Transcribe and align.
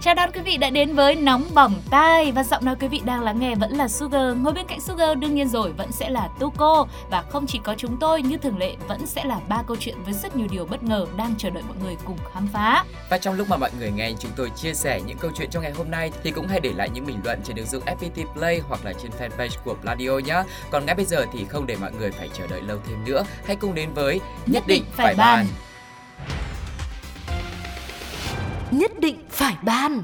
Chào 0.00 0.14
đón 0.14 0.30
quý 0.34 0.40
vị 0.40 0.56
đã 0.56 0.70
đến 0.70 0.94
với 0.94 1.14
Nóng 1.14 1.44
Bỏng 1.54 1.74
Tai 1.90 2.32
Và 2.32 2.44
giọng 2.44 2.64
nói 2.64 2.76
quý 2.80 2.88
vị 2.88 3.00
đang 3.04 3.22
lắng 3.22 3.40
nghe 3.40 3.54
vẫn 3.54 3.72
là 3.76 3.88
Sugar. 3.88 4.36
Ngồi 4.36 4.52
bên 4.52 4.66
cạnh 4.66 4.80
Sugar 4.80 5.18
đương 5.18 5.34
nhiên 5.34 5.48
rồi 5.48 5.72
vẫn 5.72 5.92
sẽ 5.92 6.10
là 6.10 6.28
Tuko. 6.40 6.86
Và 7.10 7.22
không 7.22 7.46
chỉ 7.46 7.60
có 7.64 7.74
chúng 7.78 7.96
tôi 8.00 8.22
như 8.22 8.36
thường 8.36 8.58
lệ 8.58 8.74
vẫn 8.88 9.06
sẽ 9.06 9.24
là 9.24 9.40
ba 9.48 9.62
câu 9.66 9.76
chuyện 9.80 9.94
với 10.04 10.14
rất 10.14 10.36
nhiều 10.36 10.46
điều 10.50 10.64
bất 10.64 10.82
ngờ 10.82 11.06
đang 11.16 11.34
chờ 11.38 11.50
đợi 11.50 11.62
mọi 11.68 11.76
người 11.84 11.96
cùng 12.04 12.18
khám 12.34 12.48
phá. 12.52 12.84
Và 13.10 13.18
trong 13.18 13.34
lúc 13.34 13.48
mà 13.48 13.56
mọi 13.56 13.70
người 13.78 13.90
nghe 13.90 14.12
chúng 14.18 14.30
tôi 14.36 14.50
chia 14.56 14.74
sẻ 14.74 15.00
những 15.06 15.18
câu 15.18 15.30
chuyện 15.34 15.50
trong 15.50 15.62
ngày 15.62 15.72
hôm 15.72 15.90
nay 15.90 16.12
thì 16.22 16.30
cũng 16.30 16.46
hãy 16.48 16.60
để 16.60 16.72
lại 16.76 16.88
những 16.94 17.06
bình 17.06 17.20
luận 17.24 17.40
trên 17.44 17.56
ứng 17.56 17.66
dụng 17.66 17.84
FPT 17.84 18.26
Play 18.32 18.60
hoặc 18.68 18.84
là 18.84 18.92
trên 19.02 19.10
fanpage 19.18 19.56
của 19.64 19.74
Pladio 19.74 20.18
nhé. 20.18 20.42
Còn 20.70 20.86
ngay 20.86 20.94
bây 20.94 21.04
giờ 21.04 21.26
thì 21.32 21.44
không 21.44 21.66
để 21.66 21.76
mọi 21.80 21.92
người 21.92 22.10
phải 22.10 22.28
chờ 22.38 22.46
đợi 22.46 22.62
lâu 22.62 22.78
thêm 22.88 23.04
nữa, 23.04 23.24
hãy 23.46 23.56
cùng 23.56 23.74
đến 23.74 23.92
với 23.94 24.20
Nhất 24.46 24.62
định 24.66 24.84
phải 24.96 25.14
bàn. 25.14 25.46
Nhất 28.70 28.92
định 29.00 29.16
phải 29.30 29.56
ban 29.62 30.02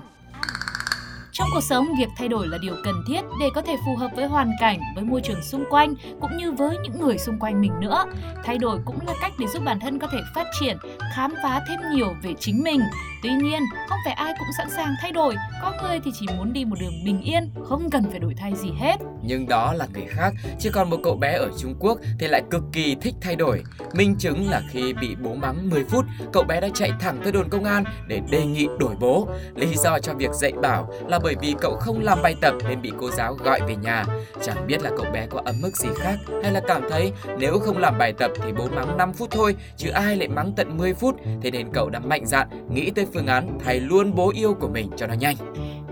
Trong 1.32 1.48
cuộc 1.55 1.60
sống, 1.60 1.87
việc 1.98 2.09
thay 2.16 2.28
đổi 2.28 2.48
là 2.48 2.59
điều 2.62 2.74
cần 2.84 2.95
thiết 3.06 3.20
để 3.41 3.48
có 3.55 3.62
thể 3.62 3.77
phù 3.86 3.96
hợp 3.96 4.10
với 4.16 4.27
hoàn 4.27 4.50
cảnh, 4.60 4.80
với 4.95 5.05
môi 5.05 5.20
trường 5.20 5.42
xung 5.42 5.64
quanh 5.70 5.95
cũng 6.20 6.36
như 6.36 6.52
với 6.52 6.77
những 6.83 7.00
người 7.00 7.19
xung 7.19 7.38
quanh 7.38 7.60
mình 7.60 7.73
nữa. 7.80 8.05
Thay 8.45 8.59
đổi 8.59 8.78
cũng 8.84 8.98
là 9.06 9.14
cách 9.20 9.33
để 9.39 9.47
giúp 9.47 9.62
bản 9.64 9.80
thân 9.80 9.98
có 9.98 10.06
thể 10.06 10.19
phát 10.34 10.47
triển, 10.61 10.77
khám 11.16 11.34
phá 11.42 11.61
thêm 11.69 11.80
nhiều 11.94 12.14
về 12.22 12.34
chính 12.41 12.62
mình. 12.62 12.80
Tuy 13.22 13.30
nhiên, 13.30 13.62
không 13.89 13.98
phải 14.05 14.14
ai 14.14 14.33
cũng 14.39 14.48
sẵn 14.58 14.69
sàng 14.77 14.94
thay 15.00 15.12
đổi, 15.12 15.34
có 15.62 15.72
người 15.83 16.00
thì 16.05 16.11
chỉ 16.20 16.27
muốn 16.36 16.52
đi 16.52 16.64
một 16.64 16.77
đường 16.80 17.05
bình 17.05 17.22
yên, 17.22 17.50
không 17.64 17.91
cần 17.91 18.11
phải 18.11 18.19
đổi 18.19 18.34
thay 18.34 18.55
gì 18.56 18.70
hết. 18.80 18.97
Nhưng 19.22 19.48
đó 19.48 19.72
là 19.72 19.86
người 19.94 20.06
khác, 20.08 20.34
chứ 20.58 20.70
còn 20.72 20.91
một 20.91 20.97
cậu 21.02 21.17
bé 21.17 21.33
ở 21.33 21.50
Trung 21.58 21.75
Quốc 21.80 21.98
thì 22.19 22.27
lại 22.28 22.42
cực 22.50 22.62
kỳ 22.72 22.97
thích 23.00 23.14
thay 23.20 23.36
đổi. 23.36 23.62
Minh 23.92 24.17
chứng 24.19 24.50
là 24.50 24.62
khi 24.70 24.92
bị 24.92 25.17
bố 25.22 25.34
mắng 25.34 25.70
10 25.70 25.84
phút, 25.84 26.05
cậu 26.33 26.42
bé 26.42 26.61
đã 26.61 26.69
chạy 26.75 26.92
thẳng 27.00 27.20
tới 27.22 27.33
đồn 27.33 27.48
công 27.48 27.64
an 27.64 27.84
để 28.06 28.20
đề 28.30 28.47
nghị 28.47 28.69
đổi 28.78 28.95
bố. 29.00 29.28
Lý 29.55 29.74
do 29.77 29.98
cho 29.98 30.14
việc 30.14 30.30
dạy 30.33 30.52
bảo 30.62 30.92
là 31.08 31.19
bởi 31.19 31.34
vì 31.41 31.55
cậu 31.61 31.77
không 31.77 32.02
làm 32.02 32.22
bài 32.22 32.34
tập 32.41 32.55
nên 32.69 32.83
bị 32.83 32.92
cô 32.98 33.11
giáo 33.11 33.34
gọi 33.34 33.61
về 33.69 33.77
nhà. 33.77 34.05
Chẳng 34.42 34.67
biết 34.67 34.83
là 34.83 34.91
cậu 34.97 35.06
bé 35.12 35.27
có 35.27 35.42
ấm 35.45 35.55
mức 35.62 35.77
gì 35.77 35.89
khác 35.98 36.19
hay 36.42 36.52
là 36.52 36.61
cảm 36.69 36.83
thấy 36.91 37.12
nếu 37.39 37.58
không 37.58 37.78
làm 37.78 37.98
bài 37.98 38.12
tập 38.12 38.30
thì 38.45 38.52
bố 38.52 38.69
mắng 38.74 38.97
5 38.97 39.12
phút 39.12 39.30
thôi, 39.30 39.56
chứ 39.77 39.91
ai 39.91 40.17
lại 40.17 40.28
mắng 40.28 40.52
tận 40.56 40.78
10 40.78 40.95
phút. 41.01 41.17
Thế 41.43 41.51
nên 41.51 41.67
cậu 41.73 41.91
đã 41.91 41.98
mạnh 41.98 42.27
dạn 42.27 42.48
nghĩ 42.75 42.91
tới 42.91 43.06
phương 43.15 43.27
án 43.27 43.59
thay 43.65 43.81
luôn 43.81 44.15
bố 44.15 44.33
yêu 44.34 44.55
của 44.55 44.69
mình 44.69 44.91
cho 44.97 45.07
nó 45.07 45.15
nhanh. 45.15 45.37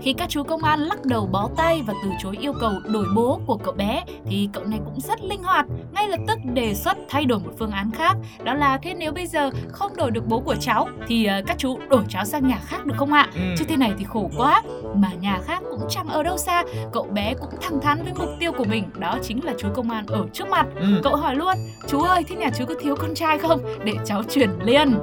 Khi 0.01 0.13
các 0.13 0.29
chú 0.29 0.43
công 0.43 0.63
an 0.63 0.79
lắc 0.79 1.05
đầu 1.05 1.29
bó 1.31 1.49
tay 1.57 1.81
và 1.87 1.93
từ 2.03 2.09
chối 2.23 2.37
yêu 2.41 2.53
cầu 2.59 2.71
đổi 2.87 3.05
bố 3.15 3.39
của 3.45 3.57
cậu 3.57 3.73
bé 3.73 4.03
thì 4.25 4.49
cậu 4.53 4.63
này 4.63 4.79
cũng 4.85 4.99
rất 5.01 5.21
linh 5.21 5.43
hoạt, 5.43 5.65
ngay 5.93 6.07
lập 6.07 6.19
tức 6.27 6.39
đề 6.53 6.73
xuất 6.73 6.97
thay 7.09 7.25
đổi 7.25 7.39
một 7.39 7.51
phương 7.59 7.71
án 7.71 7.91
khác. 7.91 8.17
Đó 8.43 8.53
là 8.53 8.77
thế 8.77 8.93
nếu 8.93 9.11
bây 9.11 9.27
giờ 9.27 9.51
không 9.71 9.95
đổi 9.95 10.11
được 10.11 10.27
bố 10.27 10.39
của 10.39 10.55
cháu 10.55 10.87
thì 11.07 11.25
ờ, 11.25 11.41
các 11.47 11.57
chú 11.57 11.79
đổi 11.89 12.03
cháu 12.09 12.25
sang 12.25 12.47
nhà 12.47 12.59
khác 12.65 12.85
được 12.85 12.95
không 12.97 13.13
ạ? 13.13 13.29
Ừ. 13.35 13.41
Chứ 13.57 13.65
thế 13.67 13.77
này 13.77 13.91
thì 13.97 14.05
khổ 14.05 14.29
quá. 14.37 14.61
Mà 14.95 15.11
nhà 15.21 15.39
khác 15.45 15.63
cũng 15.69 15.81
chẳng 15.89 16.07
ở 16.07 16.23
đâu 16.23 16.37
xa, 16.37 16.63
cậu 16.93 17.03
bé 17.03 17.33
cũng 17.33 17.49
thẳng 17.61 17.79
thắn 17.81 18.03
với 18.03 18.13
mục 18.13 18.29
tiêu 18.39 18.51
của 18.51 18.65
mình, 18.65 18.83
đó 18.99 19.17
chính 19.23 19.45
là 19.45 19.53
chú 19.57 19.67
công 19.75 19.91
an 19.91 20.05
ở 20.07 20.25
trước 20.33 20.47
mặt. 20.49 20.67
Ừ. 20.75 20.87
Cậu 21.03 21.15
hỏi 21.15 21.35
luôn, 21.35 21.53
chú 21.87 22.01
ơi, 22.01 22.23
thế 22.27 22.35
nhà 22.35 22.49
chú 22.57 22.65
có 22.65 22.73
thiếu 22.81 22.95
con 22.95 23.15
trai 23.15 23.37
không? 23.37 23.59
Để 23.83 23.93
cháu 24.05 24.23
chuyển 24.23 24.49
liền. 24.63 24.95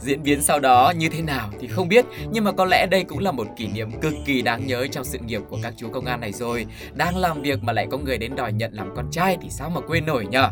Diễn 0.00 0.22
biến 0.22 0.42
sau 0.42 0.60
đó 0.60 0.92
như 0.96 1.08
thế 1.08 1.22
nào 1.22 1.48
thì 1.60 1.68
không 1.68 1.88
biết, 1.88 2.04
nhưng 2.30 2.44
mà 2.44 2.52
có 2.52 2.64
lẽ 2.64 2.86
đây 2.86 3.04
cũng 3.04 3.18
là 3.18 3.32
một 3.32 3.46
kỷ 3.56 3.66
niệm 3.66 3.90
cực 4.00 4.14
kỳ 4.26 4.29
đáng 4.42 4.66
nhớ 4.66 4.86
trong 4.92 5.04
sự 5.04 5.18
nghiệp 5.18 5.42
của 5.48 5.58
các 5.62 5.74
chú 5.76 5.88
công 5.88 6.04
an 6.04 6.20
này 6.20 6.32
rồi. 6.32 6.66
Đang 6.94 7.16
làm 7.16 7.42
việc 7.42 7.64
mà 7.64 7.72
lại 7.72 7.86
có 7.90 7.98
người 7.98 8.18
đến 8.18 8.36
đòi 8.36 8.52
nhận 8.52 8.72
làm 8.72 8.96
con 8.96 9.10
trai 9.10 9.38
thì 9.42 9.50
sao 9.50 9.70
mà 9.70 9.80
quên 9.80 10.06
nổi 10.06 10.26
nhở? 10.30 10.48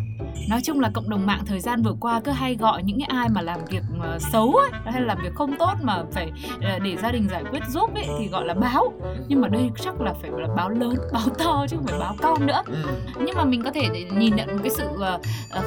Nói 0.49 0.61
chung 0.65 0.81
là 0.81 0.91
cộng 0.95 1.11
đồng 1.11 1.27
mạng 1.27 1.43
thời 1.47 1.61
gian 1.61 1.83
vừa 1.83 1.95
qua 2.01 2.21
cứ 2.21 2.31
hay 2.31 2.55
gọi 2.55 2.83
những 2.83 2.99
cái 3.01 3.09
ai 3.19 3.29
mà 3.29 3.43
làm 3.43 3.61
việc 3.71 3.83
ờ, 4.01 4.19
xấu 4.33 4.53
ấy, 4.53 4.71
hay 4.85 5.03
làm 5.03 5.19
việc 5.23 5.35
không 5.35 5.57
tốt 5.59 5.73
mà 5.83 6.03
phải 6.13 6.31
ờ, 6.63 6.79
để 6.79 6.97
gia 7.03 7.13
đình 7.13 7.29
giải 7.31 7.45
quyết 7.51 7.63
giúp 7.69 7.95
ấy 7.95 8.07
thì 8.19 8.29
gọi 8.29 8.45
là 8.45 8.55
báo. 8.55 8.93
Nhưng 9.29 9.41
mà 9.41 9.49
đây 9.49 9.71
chắc 9.83 10.01
là 10.01 10.15
phải 10.23 10.31
là 10.31 10.49
báo 10.57 10.69
lớn, 10.69 10.95
báo 11.13 11.29
to 11.39 11.67
chứ 11.71 11.77
không 11.77 11.87
phải 11.87 11.99
báo 11.99 12.17
con 12.23 12.47
nữa. 12.47 12.63
Ừ. 12.67 12.75
Nhưng 13.19 13.37
mà 13.37 13.45
mình 13.45 13.63
có 13.63 13.71
thể 13.71 13.89
nhìn 14.13 14.37
nhận 14.37 14.49
một 14.49 14.61
cái 14.63 14.71
sự 14.71 14.89
ờ, 15.01 15.21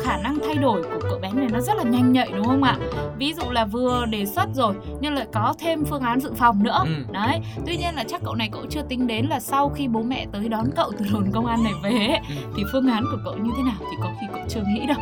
khả 0.03 0.17
năng 0.17 0.37
thay 0.45 0.55
đổi 0.55 0.83
của 0.83 0.99
cậu 1.09 1.19
bé 1.19 1.31
này 1.31 1.47
nó 1.51 1.59
rất 1.59 1.77
là 1.77 1.83
nhanh 1.83 2.11
nhạy 2.11 2.29
đúng 2.35 2.45
không 2.45 2.63
ạ? 2.63 2.77
Ví 3.17 3.33
dụ 3.33 3.51
là 3.51 3.65
vừa 3.65 4.05
đề 4.05 4.25
xuất 4.25 4.49
rồi 4.53 4.73
nhưng 5.01 5.13
lại 5.13 5.27
có 5.33 5.53
thêm 5.59 5.85
phương 5.85 6.01
án 6.01 6.19
dự 6.19 6.33
phòng 6.37 6.63
nữa. 6.63 6.83
Ừ. 6.85 6.91
Đấy. 7.11 7.39
Tuy 7.65 7.77
nhiên 7.77 7.95
là 7.95 8.00
chắc 8.09 8.21
cậu 8.25 8.35
này 8.35 8.49
cậu 8.51 8.65
chưa 8.69 8.81
tính 8.81 9.07
đến 9.07 9.25
là 9.25 9.39
sau 9.39 9.69
khi 9.69 9.87
bố 9.87 10.01
mẹ 10.01 10.25
tới 10.31 10.49
đón 10.49 10.65
cậu 10.75 10.91
từ 10.99 11.05
đồn 11.13 11.31
công 11.31 11.45
an 11.45 11.63
này 11.63 11.73
về 11.83 11.89
ấy, 11.91 12.19
thì 12.57 12.63
phương 12.71 12.87
án 12.87 13.03
của 13.11 13.17
cậu 13.25 13.37
như 13.37 13.51
thế 13.57 13.63
nào 13.63 13.75
thì 13.79 13.97
có 14.03 14.11
khi 14.21 14.27
cậu 14.33 14.41
chưa 14.49 14.61
nghĩ 14.67 14.85
đâu. 14.87 14.97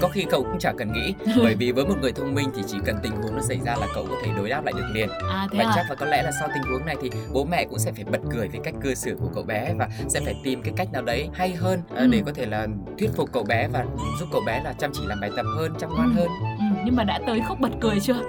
Có 0.00 0.08
khi 0.08 0.24
cậu 0.30 0.42
cũng 0.42 0.58
chả 0.58 0.72
cần 0.78 0.92
nghĩ, 0.92 1.14
bởi 1.42 1.54
vì 1.54 1.72
với 1.72 1.84
một 1.84 1.94
người 2.02 2.12
thông 2.12 2.34
minh 2.34 2.48
thì 2.56 2.62
chỉ 2.66 2.76
cần 2.84 2.96
tình 3.02 3.12
huống 3.22 3.36
nó 3.36 3.42
xảy 3.42 3.58
ra 3.64 3.76
là 3.80 3.86
cậu 3.94 4.06
có 4.10 4.16
thể 4.24 4.30
đối 4.36 4.48
đáp 4.48 4.64
lại 4.64 4.72
được 4.76 4.86
liền. 4.94 5.08
À 5.30 5.48
thế 5.52 5.58
Và 5.58 5.64
à? 5.64 5.72
chắc 5.76 5.86
là 5.88 5.94
có 5.94 6.06
lẽ 6.06 6.22
là 6.22 6.30
sau 6.40 6.48
tình 6.54 6.62
huống 6.72 6.86
này 6.86 6.96
thì 7.02 7.10
bố 7.32 7.44
mẹ 7.44 7.64
cũng 7.64 7.78
sẽ 7.78 7.92
phải 7.92 8.04
bật 8.04 8.18
cười 8.30 8.48
với 8.48 8.60
cách 8.64 8.74
cư 8.82 8.94
xử 8.94 9.16
của 9.20 9.28
cậu 9.34 9.42
bé 9.44 9.74
và 9.78 9.88
sẽ 10.08 10.20
phải 10.24 10.34
tìm 10.44 10.62
cái 10.62 10.74
cách 10.76 10.92
nào 10.92 11.02
đấy 11.02 11.28
hay 11.34 11.54
hơn 11.54 11.80
ờ, 11.94 12.02
Ừ. 12.02 12.08
để 12.12 12.22
có 12.26 12.32
thể 12.34 12.46
là 12.46 12.66
thuyết 12.98 13.10
phục 13.16 13.32
cậu 13.32 13.42
bé 13.44 13.68
và 13.68 13.84
giúp 14.20 14.28
cậu 14.32 14.40
bé 14.46 14.62
là 14.64 14.72
chăm 14.72 14.90
chỉ 14.94 15.00
làm 15.06 15.20
bài 15.20 15.30
tập 15.36 15.46
hơn, 15.58 15.72
chăm 15.80 15.90
ngoan 15.90 16.08
Ừ. 16.16 16.20
hơn. 16.20 16.28
Ừ, 16.58 16.64
nhưng 16.84 16.96
mà 16.96 17.04
đã 17.04 17.20
tới 17.26 17.40
khúc 17.48 17.60
bật 17.60 17.70
cười 17.80 18.00
chưa? 18.00 18.22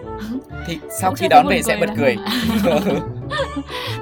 Thì 0.67 0.79
sau 1.01 1.09
Cũng 1.11 1.15
khi 1.17 1.27
đón 1.27 1.47
về 1.47 1.61
sẽ 1.61 1.77
bật 1.79 1.85
lắm. 1.87 1.95
cười. 1.99 2.15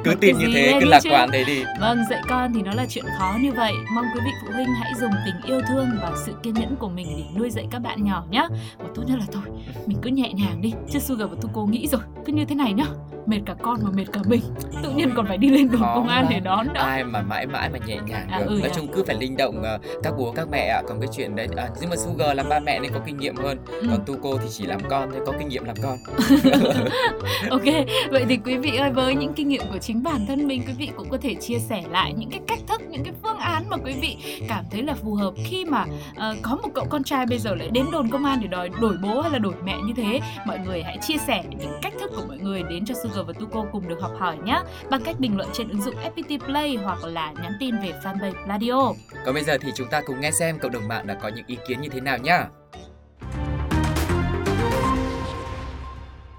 cứ 0.04 0.16
tin 0.22 0.38
như 0.38 0.48
thế, 0.54 0.78
cứ 0.82 0.86
lạc 0.86 1.00
chứ. 1.04 1.09
quan 1.09 1.30
thế 1.32 1.44
đi. 1.44 1.64
Vâng, 1.80 2.04
dạy 2.09 2.22
con 2.30 2.54
thì 2.54 2.62
nó 2.62 2.72
là 2.74 2.86
chuyện 2.90 3.06
khó 3.20 3.38
như 3.42 3.52
vậy. 3.52 3.74
Mong 3.96 4.06
quý 4.16 4.22
vị 4.26 4.32
phụ 4.42 4.54
huynh 4.54 4.68
hãy 4.80 4.92
dùng 5.00 5.12
tình 5.26 5.36
yêu 5.46 5.62
thương 5.68 5.90
và 6.02 6.12
sự 6.26 6.34
kiên 6.44 6.54
nhẫn 6.54 6.76
của 6.76 6.90
mình 6.90 7.08
để 7.18 7.24
nuôi 7.40 7.50
dạy 7.50 7.68
các 7.72 7.80
bạn 7.80 8.04
nhỏ 8.04 8.24
nhé. 8.30 8.48
Và 8.78 8.86
tốt 8.96 9.04
nhất 9.08 9.20
là 9.20 9.26
thôi, 9.31 9.44
mình 9.86 9.98
cứ 10.02 10.10
nhẹ 10.10 10.34
nhàng 10.34 10.62
đi. 10.62 10.74
Chứ 10.92 11.00
Sugar 11.00 11.30
và 11.30 11.36
Tuko 11.42 11.66
nghĩ 11.66 11.88
rồi, 11.88 12.02
cứ 12.26 12.34
như 12.34 12.46
thế 12.46 12.56
này 12.56 12.74
nhá. 12.74 12.86
Mệt 13.26 13.40
cả 13.46 13.54
con 13.62 13.80
mà 13.84 13.90
mệt 13.94 14.06
cả 14.14 14.22
mình. 14.26 14.42
Tự 14.84 14.92
nhiên 14.92 15.09
còn 15.16 15.28
phải 15.28 15.38
đi 15.38 15.50
lên 15.50 15.72
đồn 15.72 15.82
công 15.82 16.08
an 16.08 16.26
để 16.30 16.40
đón 16.40 16.68
nữa. 16.68 16.74
ai 16.80 17.04
mà 17.04 17.22
mãi 17.22 17.48
mãi 17.48 17.70
mà 17.70 17.80
nhẹ 17.88 17.98
nhàng 18.08 18.28
À, 18.30 18.40
được 18.40 18.46
ừ 18.48 18.50
nói 18.50 18.62
nhỉ? 18.62 18.70
chung 18.76 18.88
cứ 18.94 19.04
phải 19.08 19.16
linh 19.20 19.38
động 19.38 19.64
ờ, 19.64 19.80
các 20.04 20.14
bố 20.18 20.32
các 20.36 20.48
mẹ 20.52 20.68
ạ 20.68 20.82
còn 20.88 21.00
cái 21.02 21.09
chuyện 21.18 21.36
đấy 21.36 21.48
à, 21.58 21.70
nhưng 21.81 21.90
mà 21.90 21.96
Sugar 21.96 22.38
làm 22.38 22.50
ba 22.50 22.60
mẹ 22.60 22.80
nên 22.80 22.92
có 22.94 23.00
kinh 23.06 23.18
nghiệm 23.18 23.36
hơn 23.36 23.58
Ừ. 23.68 23.88
còn 23.92 24.06
Tuko 24.06 24.30
thì 24.42 24.48
chỉ 24.52 24.66
làm 24.66 24.80
con 24.90 25.10
thôi 25.12 25.22
có 25.26 25.34
kinh 25.40 25.48
nghiệm 25.48 25.64
làm 25.66 25.76
con 25.84 25.98
Ok, 27.50 27.64
vậy 28.12 28.26
thì 28.30 28.38
quý 28.46 28.58
vị 28.58 28.76
ơi 28.78 28.92
với 28.92 29.16
những 29.16 29.34
kinh 29.34 29.48
nghiệm 29.48 29.62
của 29.74 29.78
chính 29.78 30.04
bản 30.04 30.26
thân 30.28 30.48
mình 30.48 30.64
quý 30.68 30.74
vị 30.78 30.90
cũng 30.96 31.10
có 31.10 31.18
thể 31.22 31.34
chia 31.36 31.60
sẻ 31.60 31.84
lại 31.92 32.14
những 32.18 32.30
cái 32.30 32.40
cách 32.48 32.60
thức, 32.68 32.81
những 32.90 33.04
cái 33.04 33.14
phương 33.24 33.38
án 33.38 33.64
mà 33.70 33.78
quý 33.78 33.94
vị 34.02 34.18
cảm 34.50 34.66
thấy 34.72 34.84
là 34.84 34.94
phù 34.94 35.14
hợp 35.14 35.34
khi 35.46 35.66
mà 35.66 35.86
ờ, 36.16 36.36
có 36.42 36.56
một 36.64 36.70
cậu 36.76 36.86
con 36.90 37.04
trai 37.04 37.26
bây 37.26 37.40
giờ 37.40 37.56
lại 37.56 37.70
đến 37.72 37.86
đồn 37.92 38.10
công 38.10 38.26
an 38.26 38.40
để 38.42 38.48
đòi 38.48 38.70
đổi 38.81 38.98
bố 39.04 39.22
hay 39.22 39.31
là 39.31 39.40
đổi 39.40 39.54
mẹ 39.66 39.76
như 39.86 39.94
thế. 39.98 40.20
Mọi 40.48 40.60
người 40.60 40.84
hãy 40.84 40.98
chia 41.02 41.18
sẻ 41.28 41.44
những 41.50 41.72
cách 41.81 41.94
thức 42.00 42.12
của 42.16 42.24
mọi 42.28 42.38
người 42.38 42.64
đến 42.70 42.86
cho 42.86 42.96
Sugar 43.12 43.28
và 43.28 43.34
Tuko 43.34 43.66
cùng 43.72 43.88
được 43.88 44.02
học 44.02 44.12
hỏi 44.20 44.38
nhé 44.46 44.62
bằng 44.90 45.02
cách 45.04 45.20
bình 45.20 45.38
luận 45.38 45.50
trên 45.54 45.70
ứng 45.70 45.82
dụng 45.82 45.96
FPT 45.96 46.40
Play 46.46 46.76
hoặc 46.76 47.04
là 47.04 47.34
nhắn 47.44 47.54
tin 47.60 47.76
về 47.76 47.94
fanpage 48.04 48.48
Radio. 48.48 48.94
còn 49.26 49.34
bây 49.34 49.44
giờ 49.44 49.58
thì 49.62 49.72
chúng 49.76 49.88
ta 49.88 50.02
cùng 50.06 50.20
nghe 50.20 50.32
xem 50.32 50.60
cộng 50.60 50.72
đồng 50.72 50.88
mạng 50.88 51.08
đã 51.08 51.14
có 51.22 51.28
những 51.28 51.46
ý 51.48 51.58
kiến 51.68 51.82
như 51.82 51.90
thế 51.90 52.02
nào 52.02 52.18
nhá 52.18 52.48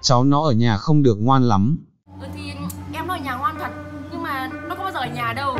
cháu 0.02 0.24
nó 0.24 0.42
ở 0.42 0.52
nhà 0.52 0.76
không 0.76 1.02
được 1.02 1.16
ngoan 1.20 1.42
lắm. 1.42 1.78
Ừ 2.20 2.26
thì 2.34 2.52
em 2.94 3.06
nó 3.06 3.14
ở 3.14 3.20
nhà 3.24 3.34
ngoan 3.34 3.54
thật 3.58 3.70
Nhưng 4.12 4.22
mà 4.22 4.50
nó 4.68 4.74
có 4.74 4.82
bao 4.82 4.92
giờ 4.92 5.00
ở 5.00 5.06
nhà 5.06 5.32
đâu 5.32 5.56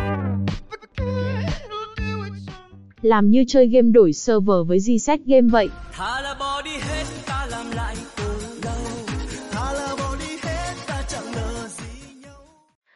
làm 3.03 3.31
như 3.31 3.45
chơi 3.49 3.69
game 3.69 3.89
đổi 3.91 4.13
server 4.13 4.57
với 4.67 4.79
Gset 4.79 5.21
game 5.27 5.49
vậy. 5.49 5.69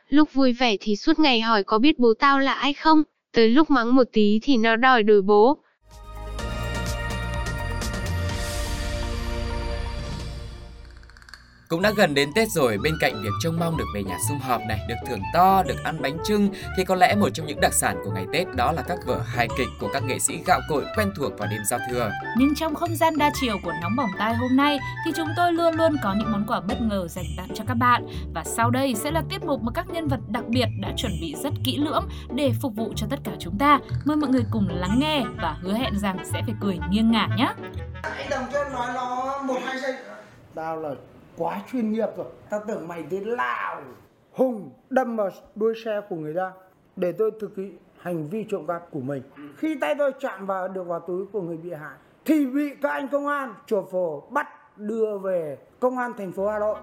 Lúc 0.08 0.32
vui 0.32 0.53
vẻ 0.53 0.76
thì 0.81 0.97
suốt 0.97 1.19
ngày 1.19 1.41
hỏi 1.41 1.64
có 1.64 1.79
biết 1.79 1.99
bố 1.99 2.14
tao 2.19 2.38
là 2.38 2.53
ai 2.53 2.73
không? 2.73 3.03
Tới 3.32 3.49
lúc 3.49 3.70
mắng 3.70 3.94
một 3.94 4.05
tí 4.12 4.38
thì 4.43 4.56
nó 4.56 4.76
đòi 4.76 5.03
đổi 5.03 5.23
bố. 5.23 5.58
Cũng 11.69 11.83
đã 11.83 11.91
gần 11.97 12.15
đến 12.15 12.31
Tết 12.35 12.49
rồi, 12.51 12.79
bên 12.79 12.95
cạnh 13.01 13.23
việc 13.23 13.31
trông 13.43 13.59
mong 13.61 13.77
được 13.77 13.85
về 13.95 14.03
nhà 14.03 14.17
sum 14.29 14.39
họp 14.39 14.61
này, 14.69 14.81
được 14.89 14.95
thưởng 15.09 15.21
to, 15.35 15.63
được 15.63 15.85
ăn 15.85 16.03
bánh 16.03 16.19
trưng 16.25 16.49
thì 16.77 16.85
có 16.85 16.95
lẽ 16.95 17.15
một 17.15 17.29
trong 17.35 17.47
những 17.47 17.61
đặc 17.61 17.75
sản 17.75 17.97
của 18.05 18.11
ngày 18.11 18.27
Tết 18.33 18.47
đó 18.57 18.73
là 18.73 18.83
các 18.83 18.99
vở 19.07 19.21
hài 19.27 19.49
kịch 19.59 19.69
của 19.81 19.89
các 19.93 20.03
nghệ 20.03 20.19
sĩ 20.19 20.39
gạo 20.47 20.61
cội 20.69 20.85
quen 20.97 21.13
thuộc 21.17 21.39
vào 21.39 21.49
đêm 21.51 21.65
giao 21.65 21.81
thừa. 21.91 22.11
Nhưng 22.37 22.55
trong 22.55 22.75
không 22.75 22.97
gian 22.97 23.19
đa 23.19 23.31
chiều 23.41 23.59
của 23.63 23.73
Nóng 23.83 23.97
Bỏng 23.97 24.11
Tai 24.19 24.35
hôm 24.35 24.57
nay 24.57 24.79
thì 25.05 25.13
chúng 25.17 25.29
tôi 25.37 25.53
luôn 25.53 25.75
luôn 25.75 25.97
có 26.03 26.15
những 26.19 26.33
món 26.33 26.45
quà 26.47 26.61
bất 26.61 26.81
ngờ 26.81 27.09
dành 27.09 27.27
tặng 27.37 27.49
cho 27.55 27.65
các 27.69 27.75
bạn. 27.75 28.07
Và 28.35 28.45
sau 28.45 28.71
đây 28.71 28.95
sẽ 28.95 29.11
là 29.11 29.23
tiết 29.29 29.45
mục 29.45 29.62
mà 29.62 29.73
các 29.75 29.91
nhân 29.91 30.09
vật 30.09 30.21
đặc 30.29 30.45
biệt 30.49 30.67
đã 30.81 30.93
chuẩn 30.97 31.12
bị 31.21 31.35
rất 31.43 31.53
kỹ 31.65 31.77
lưỡng 31.77 32.09
để 32.35 32.53
phục 32.61 32.75
vụ 32.77 32.93
cho 32.97 33.07
tất 33.11 33.19
cả 33.25 33.33
chúng 33.39 33.59
ta. 33.59 33.79
Mời 34.05 34.17
mọi 34.17 34.31
người 34.31 34.45
cùng 34.51 34.69
lắng 34.71 34.99
nghe 34.99 35.25
và 35.43 35.57
hứa 35.61 35.75
hẹn 35.75 35.99
rằng 35.99 36.19
sẽ 36.25 36.43
phải 36.47 36.55
cười 36.61 36.79
nghiêng 36.91 37.11
ngả 37.11 37.29
nhé. 37.37 37.53
Anh 38.03 38.31
Đồng 38.31 38.45
cho 38.53 38.65
nói 38.65 38.87
nó 38.95 39.43
một 39.43 39.59
hai 39.65 39.81
giây 39.81 39.95
tao 40.55 40.77
là 40.77 40.91
quá 41.37 41.62
chuyên 41.73 41.93
nghiệp 41.93 42.09
rồi 42.17 42.27
tao 42.50 42.62
tưởng 42.69 42.88
mày 42.88 43.05
thế 43.11 43.21
lào 43.21 43.83
hùng 44.33 44.71
đâm 44.91 45.17
vào 45.17 45.31
đuôi 45.55 45.75
xe 45.85 46.00
của 46.09 46.17
người 46.17 46.35
ta 46.35 46.53
để 46.97 47.12
tôi 47.12 47.31
thực 47.41 47.56
hiện 47.56 47.77
hành 47.99 48.29
vi 48.29 48.47
trộm 48.50 48.67
cắp 48.67 48.91
của 48.91 49.00
mình 49.00 49.23
khi 49.56 49.77
tay 49.81 49.94
tôi 49.99 50.12
chạm 50.21 50.47
vào 50.47 50.69
được 50.69 50.87
vào 50.87 51.00
túi 51.00 51.27
của 51.27 51.41
người 51.41 51.56
bị 51.56 51.73
hại 51.73 51.97
thì 52.25 52.47
bị 52.47 52.71
các 52.83 52.91
anh 52.91 53.09
công 53.09 53.27
an 53.27 53.55
chùa 53.67 53.83
phổ 53.83 54.21
bắt 54.21 54.47
đưa 54.77 55.19
về 55.19 55.59
công 55.81 55.99
an 55.99 56.12
thành 56.19 56.33
phố 56.33 56.49
Hà 56.49 56.59
Nội. 56.59 56.77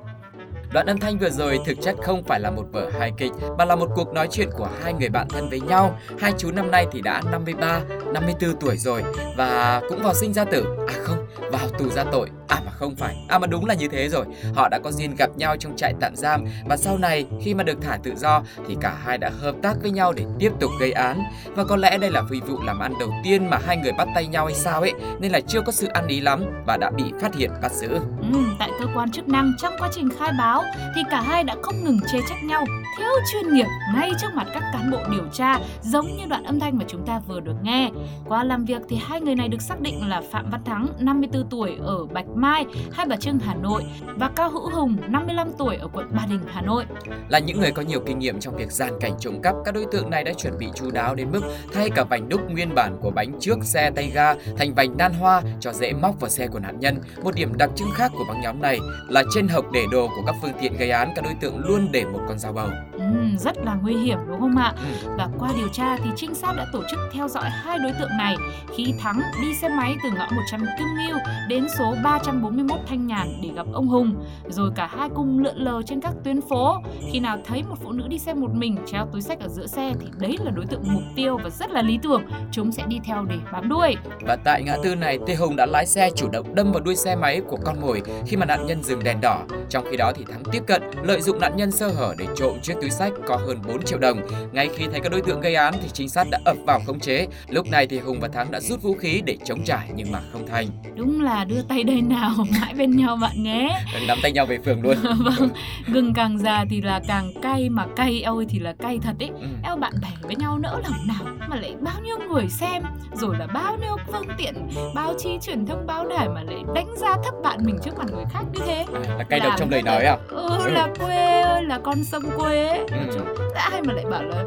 Đoạn 0.74 0.86
âm 0.86 0.98
thanh 0.98 1.18
vừa 1.18 1.30
rồi 1.30 1.60
thực 1.66 1.82
chất 1.82 1.96
không 2.04 2.24
phải 2.24 2.40
là 2.40 2.52
một 2.52 2.64
vở 2.72 2.90
hài 2.90 3.12
kịch 3.18 3.32
mà 3.58 3.66
là 3.66 3.76
một 3.76 3.90
cuộc 3.96 4.14
nói 4.14 4.28
chuyện 4.32 4.50
của 4.58 4.70
hai 4.82 4.94
người 4.94 5.10
bạn 5.10 5.28
thân 5.30 5.50
với 5.50 5.62
nhau. 5.62 5.98
Hai 6.20 6.34
chú 6.38 6.52
năm 6.52 6.72
nay 6.72 6.88
thì 6.92 7.02
đã 7.02 7.22
53, 7.32 7.82
54 8.14 8.60
tuổi 8.60 8.78
rồi 8.78 9.04
và 9.38 9.82
cũng 9.90 10.00
vào 10.04 10.14
sinh 10.14 10.34
ra 10.34 10.46
tử. 10.46 10.66
À 10.94 11.00
không, 11.04 11.18
vào 11.52 11.68
tù 11.80 11.90
ra 11.90 12.04
tội. 12.12 12.30
À 12.48 12.62
mà 12.66 12.72
không 12.72 12.96
phải. 12.96 13.16
À 13.28 13.40
mà 13.40 13.48
đúng 13.48 13.66
là 13.66 13.74
như 13.74 13.88
thế 13.88 14.10
rồi. 14.10 14.26
Họ 14.56 14.70
đã 14.70 14.80
có 14.80 14.92
duyên 14.92 15.16
gặp 15.18 15.30
nhau 15.38 15.58
trong 15.58 15.76
trại 15.76 15.94
tạm 16.00 16.16
giam 16.16 16.46
và 16.66 16.78
sau 16.78 16.98
này 16.98 17.26
khi 17.42 17.54
mà 17.54 17.64
được 17.64 17.78
thả 17.82 17.98
tự 18.04 18.16
do 18.16 18.44
thì 18.68 18.78
cả 18.82 18.96
hai 19.04 19.18
đã 19.18 19.32
hợp 19.42 19.56
tác 19.62 19.74
với 19.82 19.92
nhau 19.92 20.14
để 20.14 20.26
tiếp 20.40 20.52
tục 20.60 20.72
gây 20.80 20.92
án. 20.92 21.24
Và 21.56 21.64
có 21.64 21.76
lẽ 21.76 21.98
đây 21.98 22.12
là 22.12 22.22
phi 22.30 22.40
vụ 22.42 22.58
làm 22.64 22.80
ăn 22.80 22.94
đầu 23.00 23.10
tiên 23.24 23.50
mà 23.50 23.58
hai 23.66 23.78
người 23.78 23.92
bắt 23.92 24.08
tay 24.16 24.28
nhau 24.28 24.46
hay 24.46 24.56
sao 24.56 24.82
ấy 24.82 24.94
nên 25.20 25.32
là 25.32 25.40
chưa 25.48 25.62
có 25.62 25.72
sự 25.72 25.88
ăn 25.88 26.08
ý 26.08 26.20
lắm 26.20 26.44
và 26.66 26.78
đã 26.78 26.92
bị 26.92 27.04
phát 27.22 27.36
hiện 27.36 27.52
bắt 27.62 27.72
giữ. 27.72 27.90
Ừ, 28.34 28.40
tại 28.60 28.70
cơ 28.80 28.86
quan 28.96 29.12
chức 29.12 29.28
năng 29.28 29.54
trong 29.62 29.74
quá 29.80 29.90
trình 29.96 30.10
khai 30.20 30.32
báo 30.38 30.64
thì 30.96 31.02
cả 31.10 31.22
hai 31.22 31.44
đã 31.44 31.56
không 31.62 31.84
ngừng 31.84 32.00
chê 32.12 32.20
trách 32.30 32.44
nhau 32.44 32.66
thiếu 32.98 33.10
chuyên 33.32 33.54
nghiệp 33.54 33.68
ngay 33.96 34.12
trước 34.22 34.28
mặt 34.34 34.48
các 34.54 34.64
cán 34.74 34.92
bộ 34.92 34.98
điều 35.12 35.28
tra 35.34 35.60
giống 35.82 36.18
như 36.18 36.26
đoạn 36.30 36.44
âm 36.44 36.60
thanh 36.60 36.78
mà 36.78 36.86
chúng 36.88 37.06
ta 37.06 37.20
vừa 37.28 37.40
được 37.40 37.56
nghe. 37.64 37.90
Qua 38.28 38.44
làm 38.44 38.66
việc 38.66 38.82
thì 38.90 39.00
hai 39.08 39.22
người 39.22 39.36
này 39.36 39.48
được 39.48 39.62
xác 39.62 39.82
định 39.82 40.10
là 40.10 40.22
Phạm 40.32 40.50
Văn 40.50 40.64
Thắng 40.66 40.83
54 41.00 41.50
tuổi 41.50 41.78
ở 41.82 42.06
Bạch 42.06 42.30
Mai, 42.36 42.66
Hai 42.92 43.06
Bà 43.06 43.16
Trưng, 43.16 43.40
Hà 43.40 43.56
Nội 43.56 43.84
và 44.16 44.30
Cao 44.36 44.50
Hữu 44.50 44.70
Hùng 44.70 44.98
55 45.08 45.48
tuổi 45.58 45.76
ở 45.76 45.88
quận 45.94 46.08
Ba 46.16 46.26
Đình, 46.30 46.40
Hà 46.48 46.62
Nội. 46.62 46.86
Là 47.30 47.40
những 47.40 47.60
người 47.60 47.72
có 47.72 47.82
nhiều 47.82 48.00
kinh 48.06 48.20
nghiệm 48.20 48.40
trong 48.40 48.56
việc 48.56 48.72
gian 48.72 48.94
cảnh 49.00 49.14
trộm 49.20 49.42
cắp, 49.42 49.56
các 49.66 49.74
đối 49.74 49.86
tượng 49.92 50.10
này 50.10 50.24
đã 50.24 50.34
chuẩn 50.34 50.58
bị 50.58 50.68
chú 50.76 50.92
đáo 50.92 51.16
đến 51.16 51.32
mức 51.32 51.42
thay 51.74 51.90
cả 51.90 52.04
vành 52.04 52.30
đúc 52.30 52.42
nguyên 52.52 52.76
bản 52.76 52.98
của 53.02 53.12
bánh 53.12 53.40
trước 53.40 53.58
xe 53.64 53.92
tay 53.96 54.12
ga 54.14 54.34
thành 54.58 54.74
vành 54.74 54.98
nan 54.98 55.14
hoa 55.14 55.42
cho 55.60 55.74
dễ 55.74 55.94
móc 55.94 56.20
vào 56.20 56.30
xe 56.30 56.48
của 56.48 56.60
nạn 56.60 56.80
nhân. 56.80 56.98
Một 57.24 57.36
điểm 57.36 57.58
đặc 57.58 57.70
trưng 57.76 57.92
khác 57.94 58.12
của 58.18 58.26
băng 58.28 58.42
nhóm 58.42 58.62
này 58.62 58.80
là 59.10 59.24
trên 59.36 59.48
hộc 59.48 59.66
để 59.74 59.86
đồ 59.92 60.08
của 60.08 60.24
các 60.26 60.36
phương 60.42 60.54
tiện 60.62 60.78
gây 60.78 60.90
án, 60.90 61.12
các 61.16 61.26
đối 61.26 61.34
tượng 61.34 61.60
luôn 61.60 61.88
để 61.92 62.06
một 62.06 62.20
con 62.28 62.40
dao 62.40 62.54
bầu. 62.54 62.70
Ừ, 62.92 63.38
rất 63.40 63.58
là 63.58 63.76
nguy 63.82 63.94
hiểm 63.94 64.18
đúng 64.28 64.40
không 64.40 64.58
ạ? 64.58 64.74
Ừ. 64.76 65.10
Và 65.18 65.30
qua 65.40 65.50
điều 65.58 65.68
tra 65.68 65.98
thì 65.98 66.10
trinh 66.16 66.36
sát 66.36 66.54
đã 66.58 66.66
tổ 66.74 66.84
chức 66.92 67.00
theo 67.14 67.28
dõi 67.28 67.50
hai 67.50 67.80
đối 67.80 67.92
tượng 68.00 68.18
này 68.18 68.36
khi 68.78 68.94
Thắng 69.00 69.22
đi 69.42 69.56
xe 69.56 69.70
máy 69.70 69.96
từ 70.04 70.10
ngõ 70.18 70.28
100 70.32 70.66
Kim 70.78 70.88
Ngưu 70.88 71.18
đến 71.48 71.66
số 71.78 71.96
341 72.04 72.80
Thanh 72.88 73.08
Nhàn 73.08 73.28
để 73.44 73.50
gặp 73.56 73.66
ông 73.74 73.88
Hùng. 73.88 74.16
Rồi 74.50 74.72
cả 74.76 74.88
hai 74.88 75.10
cùng 75.16 75.40
lượn 75.40 75.58
lờ 75.58 75.82
trên 75.86 76.02
các 76.02 76.14
tuyến 76.24 76.42
phố. 76.42 76.78
Khi 77.12 77.20
nào 77.20 77.38
thấy 77.46 77.64
một 77.64 77.76
phụ 77.84 77.92
nữ 77.92 78.08
đi 78.08 78.20
xe 78.20 78.34
một 78.34 78.52
mình 78.54 78.78
treo 78.86 79.08
túi 79.12 79.22
sách 79.22 79.40
ở 79.40 79.48
giữa 79.48 79.68
xe 79.68 79.94
thì 80.00 80.08
đấy 80.20 80.38
là 80.44 80.52
đối 80.52 80.66
tượng 80.66 80.84
mục 80.84 81.04
tiêu 81.16 81.38
và 81.44 81.50
rất 81.50 81.72
là 81.72 81.82
lý 81.82 82.00
tưởng. 82.04 82.24
Chúng 82.52 82.72
sẽ 82.72 82.84
đi 82.88 83.00
theo 83.04 83.24
để 83.24 83.36
bám 83.52 83.70
đuôi. 83.70 83.96
Và 84.22 84.38
tại 84.44 84.64
ngã 84.64 84.78
tư 84.84 84.96
này, 84.96 85.20
Tê 85.28 85.36
Hùng 85.36 85.56
đã 85.56 85.66
lái 85.66 85.86
xe 85.86 86.10
chủ 86.16 86.30
động 86.30 86.56
đâm 86.56 86.72
vào 86.72 86.82
đuôi 86.82 86.96
xe 86.96 87.16
máy 87.16 87.42
của 87.50 87.58
con 87.66 87.82
mồi 87.82 88.02
khi 88.28 88.38
mà 88.38 88.46
nạn 88.46 88.66
nhân 88.66 88.84
dừng 88.84 89.04
đèn 89.04 89.22
đỏ. 89.22 89.42
Trong 89.70 89.86
khi 89.92 89.98
đó 89.98 90.12
thì 90.16 90.26
Thắng 90.32 90.44
tiếp 90.52 90.64
cận, 90.68 90.82
lợi 91.04 91.22
dụng 91.22 91.40
nạn 91.40 91.58
nhân 91.58 91.72
sơ 91.72 91.88
hở 91.88 92.16
để 92.18 92.26
trộm 92.36 92.58
chiếc 92.62 92.74
túi 92.82 92.90
sách 92.90 93.14
có 93.28 93.36
hơn 93.36 93.58
4 93.68 93.84
triệu 93.84 94.00
đồng. 94.00 94.22
Ngay 94.52 94.70
khi 94.76 94.86
thấy 94.92 95.00
các 95.00 95.12
đối 95.12 95.22
tượng 95.22 95.42
gây 95.42 95.56
án 95.56 95.74
thì 95.82 95.90
trinh 95.94 96.10
sát 96.10 96.28
đã 96.32 96.40
ập 96.46 96.58
vào 96.68 96.80
khống 96.88 97.00
chế. 97.00 97.28
Lúc 97.50 97.68
này 97.68 97.88
thì 97.88 98.00
Hùng 98.00 98.20
và 98.20 98.28
Thắng 98.28 98.52
đã 98.52 98.60
rút 98.60 98.82
vũ 98.82 98.94
khí 98.94 99.22
để 99.26 99.38
chống 99.46 99.64
trả 99.66 99.86
nhưng 99.96 100.12
mà 100.12 100.20
không 100.32 100.48
thành. 100.48 100.63
Đúng 100.96 101.22
là 101.22 101.46
đưa 101.46 101.62
tay 101.62 101.84
đây 101.84 102.02
nào 102.02 102.32
mãi 102.62 102.74
bên 102.78 102.92
nhau 102.98 103.16
bạn 103.22 103.44
nhé. 103.44 103.80
Nắm 104.08 104.18
tay 104.24 104.32
nhau 104.32 104.46
về 104.46 104.58
phường 104.66 104.82
luôn. 104.82 104.98
vâng, 105.20 105.50
gừng 105.88 106.14
càng 106.14 106.38
già 106.38 106.66
thì 106.70 106.82
là 106.82 107.02
càng 107.08 107.32
cay 107.42 107.70
mà 107.70 107.86
cay 107.96 108.22
ôi 108.22 108.46
thì 108.50 108.60
là 108.60 108.74
cay 108.74 109.00
thật 109.04 109.14
ấy. 109.20 109.30
Ừ. 109.42 109.48
Eo 109.64 109.76
bạn 109.76 109.94
bè 110.02 110.10
với 110.22 110.36
nhau 110.36 110.60
nỡ 110.60 110.80
lòng 110.84 111.08
nào 111.08 111.34
mà 111.50 111.56
lại 111.56 111.76
bao 111.82 111.96
nhiêu 112.04 112.18
người 112.30 112.48
xem 112.50 112.84
rồi 113.14 113.36
là 113.40 113.48
bao 113.48 113.78
nhiêu 113.82 113.98
phương 114.12 114.28
tiện 114.38 114.54
báo 114.96 115.14
chí 115.18 115.30
truyền 115.42 115.66
thông 115.66 115.88
báo 115.88 116.08
đài 116.08 116.30
mà 116.30 116.42
lại 116.44 116.64
đánh 116.76 116.88
giá 116.98 117.16
thấp 117.24 117.34
bạn 117.44 117.60
mình 117.66 117.78
trước 117.84 117.98
mặt 117.98 118.06
người 118.14 118.26
khác 118.34 118.44
như 118.54 118.60
thế. 118.66 118.86
À, 118.94 119.16
là 119.18 119.24
cay 119.24 119.40
độc 119.40 119.54
trong 119.58 119.70
lời 119.70 119.82
là- 119.86 119.92
nói 119.92 120.06
à? 120.06 120.18
Ừ 120.30 120.68
là 120.70 120.88
quê 121.00 121.42
ơi 121.42 121.64
là 121.64 121.80
con 121.84 122.04
sông 122.04 122.24
quê 122.38 122.68
ấy. 122.68 122.80
Ừ. 122.92 123.26
Ai 123.56 123.82
mà 123.82 123.94
lại 123.94 124.06
bảo 124.12 124.24
là 124.24 124.44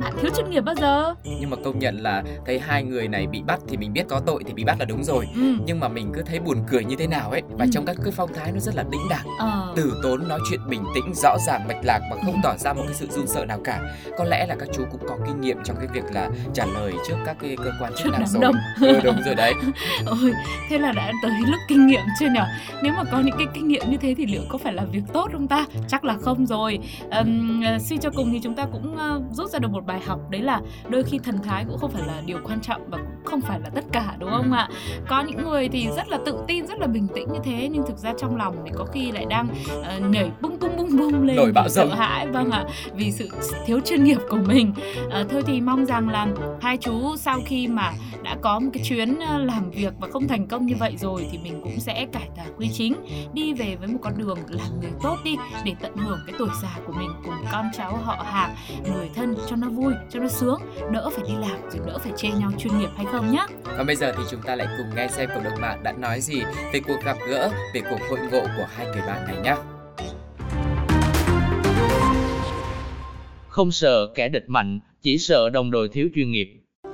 bạn 0.00 0.12
thiếu 0.20 0.30
chuyên 0.36 0.50
nghiệp 0.50 0.60
bao 0.60 0.74
giờ? 0.74 1.14
Nhưng 1.40 1.50
mà 1.50 1.56
công 1.64 1.78
nhận 1.78 1.96
là 2.02 2.22
thấy 2.46 2.58
hai 2.58 2.82
người 2.82 3.08
này 3.08 3.26
bị 3.26 3.42
bắt 3.46 3.60
thì 3.68 3.76
mình 3.76 3.92
biết 3.92 4.04
có 4.08 4.20
tội 4.26 4.42
thì 4.46 4.52
bị 4.52 4.64
bắt 4.64 4.76
là 4.78 4.84
đúng 4.84 5.04
rồi. 5.04 5.26
Ừ. 5.34 5.53
Nhưng 5.66 5.80
mà 5.80 5.88
mình 5.88 6.12
cứ 6.14 6.22
thấy 6.22 6.40
buồn 6.40 6.58
cười 6.70 6.84
như 6.84 6.96
thế 6.96 7.06
nào 7.06 7.30
ấy 7.30 7.42
và 7.50 7.64
Ừ. 7.64 7.70
trong 7.72 7.84
các 7.86 7.96
cái 8.04 8.12
phong 8.16 8.32
thái 8.34 8.52
nó 8.52 8.58
rất 8.60 8.74
là 8.76 8.84
đĩnh 8.90 9.08
đạc 9.10 9.22
Ờ. 9.38 9.72
từ 9.76 9.92
tốn 10.02 10.28
nói 10.28 10.40
chuyện 10.50 10.60
bình 10.68 10.84
tĩnh 10.94 11.12
rõ 11.14 11.36
ràng 11.46 11.68
mạch 11.68 11.84
lạc 11.84 12.00
và 12.10 12.16
không 12.24 12.40
tỏ 12.42 12.56
ra 12.56 12.72
một 12.72 12.82
cái 12.86 12.94
sự 12.94 13.06
run 13.10 13.26
sợ 13.26 13.44
nào 13.44 13.58
cả 13.64 13.80
có 14.18 14.24
lẽ 14.24 14.46
là 14.46 14.54
các 14.58 14.68
chú 14.74 14.84
cũng 14.92 15.00
có 15.08 15.16
kinh 15.26 15.40
nghiệm 15.40 15.56
trong 15.64 15.76
cái 15.76 15.86
việc 15.92 16.04
là 16.12 16.30
trả 16.54 16.66
lời 16.66 16.92
trước 17.08 17.14
các 17.26 17.36
cái 17.40 17.56
cơ 17.64 17.72
quan 17.80 17.92
chức 17.98 18.12
năng 18.12 18.26
rồi 18.26 18.42
đông. 18.42 18.54
ừ, 18.80 19.00
đúng 19.04 19.22
rồi 19.24 19.34
đấy 19.34 19.52
Ôi, 20.06 20.32
thế 20.68 20.78
là 20.78 20.92
đã 20.92 21.12
tới 21.22 21.32
lúc 21.46 21.60
kinh 21.68 21.86
nghiệm 21.86 22.00
chưa 22.20 22.28
nhở? 22.34 22.46
Nếu 22.82 22.92
mà 22.96 23.04
có 23.12 23.20
những 23.20 23.36
cái 23.38 23.46
kinh 23.54 23.68
nghiệm 23.68 23.90
như 23.90 23.96
thế 23.96 24.14
thì 24.18 24.26
liệu 24.26 24.42
có 24.48 24.58
phải 24.58 24.72
là 24.72 24.84
việc 24.84 25.02
tốt 25.12 25.28
không 25.32 25.48
ta? 25.48 25.66
Chắc 25.88 26.04
là 26.04 26.16
không 26.22 26.46
rồi. 26.46 26.78
Ờ, 27.10 27.24
suy 27.80 27.96
cho 27.96 28.10
cùng 28.10 28.30
thì 28.32 28.40
chúng 28.42 28.54
ta 28.54 28.66
cũng 28.72 28.96
ờ, 28.96 29.20
rút 29.30 29.50
ra 29.50 29.58
được 29.58 29.70
một 29.70 29.86
bài 29.86 30.00
học 30.06 30.20
đấy 30.30 30.42
là 30.42 30.60
đôi 30.88 31.02
khi 31.02 31.18
thần 31.18 31.38
thái 31.42 31.64
cũng 31.68 31.78
không 31.78 31.90
phải 31.90 32.02
là 32.06 32.22
điều 32.26 32.38
quan 32.44 32.60
trọng 32.60 32.90
và 32.90 32.98
cũng 32.98 33.24
không 33.24 33.40
phải 33.40 33.60
là 33.60 33.70
tất 33.74 33.84
cả 33.92 34.14
đúng 34.18 34.30
không 34.30 34.52
ạ? 34.52 34.68
Có 35.08 35.22
những 35.22 35.43
người 35.44 35.68
thì 35.68 35.88
rất 35.96 36.08
là 36.08 36.18
tự 36.26 36.38
tin, 36.48 36.66
rất 36.66 36.78
là 36.78 36.86
bình 36.86 37.06
tĩnh 37.14 37.28
như 37.32 37.38
thế. 37.44 37.68
Nhưng 37.72 37.82
thực 37.86 37.98
ra 37.98 38.12
trong 38.18 38.36
lòng 38.36 38.56
thì 38.64 38.70
có 38.74 38.84
khi 38.84 39.12
lại 39.12 39.24
đang 39.24 39.48
uh, 39.78 40.10
nhảy 40.10 40.30
bung 40.40 40.58
tung 40.58 40.73
bung 40.96 41.12
bung 41.12 41.22
lên 41.22 41.36
Nổi 41.36 41.52
bão 41.52 41.68
sợ 41.68 41.86
hãi 41.94 42.26
vâng 42.26 42.50
ạ 42.50 42.64
vì 42.94 43.12
sự 43.12 43.28
thiếu 43.66 43.80
chuyên 43.84 44.04
nghiệp 44.04 44.18
của 44.28 44.36
mình. 44.36 44.72
Ờ, 45.10 45.24
thôi 45.30 45.42
thì 45.46 45.60
mong 45.60 45.86
rằng 45.86 46.08
là 46.08 46.26
hai 46.60 46.76
chú 46.76 47.16
sau 47.16 47.40
khi 47.46 47.68
mà 47.68 47.92
đã 48.22 48.36
có 48.42 48.58
một 48.58 48.70
cái 48.74 48.84
chuyến 48.84 49.18
ờ, 49.18 49.38
làm 49.38 49.70
việc 49.70 49.92
và 50.00 50.08
không 50.12 50.28
thành 50.28 50.46
công 50.46 50.66
như 50.66 50.74
vậy 50.78 50.94
rồi 50.98 51.26
thì 51.32 51.38
mình 51.38 51.60
cũng 51.62 51.80
sẽ 51.80 52.06
cải 52.12 52.28
tà 52.36 52.42
quy 52.58 52.68
chính 52.72 52.94
đi 53.32 53.54
về 53.54 53.76
với 53.76 53.88
một 53.88 53.98
con 54.02 54.12
đường 54.18 54.38
làm 54.48 54.80
người 54.80 54.90
tốt 55.02 55.16
đi 55.24 55.36
để 55.64 55.72
tận 55.80 55.96
hưởng 55.96 56.18
cái 56.26 56.34
tuổi 56.38 56.48
già 56.62 56.76
của 56.86 56.92
mình 56.92 57.10
cùng 57.24 57.34
con 57.52 57.66
cháu 57.76 57.96
họ 57.96 58.24
hàng 58.30 58.54
người 58.94 59.10
thân 59.14 59.34
cho 59.50 59.56
nó 59.56 59.68
vui 59.68 59.94
cho 60.10 60.20
nó 60.20 60.28
sướng 60.28 60.60
đỡ 60.92 61.10
phải 61.10 61.24
đi 61.28 61.34
làm 61.40 61.70
rồi 61.70 61.80
đỡ 61.86 61.98
phải 61.98 62.12
chê 62.16 62.28
nhau 62.28 62.50
chuyên 62.58 62.78
nghiệp 62.78 62.90
hay 62.96 63.06
không 63.12 63.32
nhá. 63.32 63.46
Còn 63.76 63.86
bây 63.86 63.96
giờ 63.96 64.12
thì 64.16 64.22
chúng 64.30 64.42
ta 64.42 64.56
lại 64.56 64.66
cùng 64.78 64.86
nghe 64.96 65.08
xem 65.08 65.30
cộng 65.34 65.44
đồng 65.44 65.60
mạng 65.60 65.82
đã 65.82 65.92
nói 65.92 66.20
gì 66.20 66.42
về 66.72 66.80
cuộc 66.80 66.98
gặp 67.04 67.16
gỡ 67.28 67.50
về 67.74 67.80
cuộc 67.90 68.00
hội 68.10 68.18
ngộ 68.18 68.40
của 68.56 68.66
hai 68.76 68.86
người 68.86 69.02
bạn 69.06 69.24
này 69.26 69.36
nhé 69.42 69.54
Không 73.54 73.72
sợ 73.72 74.06
kẻ 74.14 74.28
địch 74.28 74.44
mạnh, 74.46 74.80
chỉ 75.02 75.18
sợ 75.18 75.50
đồng 75.50 75.70
đội 75.70 75.88
thiếu 75.88 76.08
chuyên 76.14 76.30
nghiệp. 76.30 76.48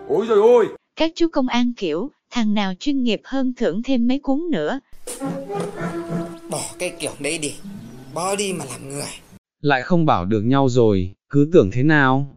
Ôi 0.09 0.27
trời 0.29 0.39
ơi! 0.41 0.67
Các 0.97 1.13
chú 1.15 1.29
công 1.33 1.49
an 1.49 1.73
kiểu, 1.77 2.11
thằng 2.31 2.55
nào 2.55 2.73
chuyên 2.81 3.03
nghiệp 3.03 3.21
hơn 3.25 3.53
thưởng 3.57 3.83
thêm 3.83 4.09
mấy 4.09 4.19
cuốn 4.19 4.41
nữa. 4.51 4.81
Bỏ 6.51 6.63
cái 6.79 6.93
kiểu 7.01 7.11
đấy 7.21 7.39
đi, 7.39 7.53
bỏ 8.15 8.37
đi 8.37 8.53
mà 8.53 8.65
làm 8.71 8.89
người. 8.89 9.11
Lại 9.61 9.83
không 9.83 10.07
bảo 10.07 10.25
được 10.25 10.43
nhau 10.43 10.69
rồi, 10.69 11.15
cứ 11.31 11.51
tưởng 11.53 11.71
thế 11.71 11.83
nào? 11.83 12.37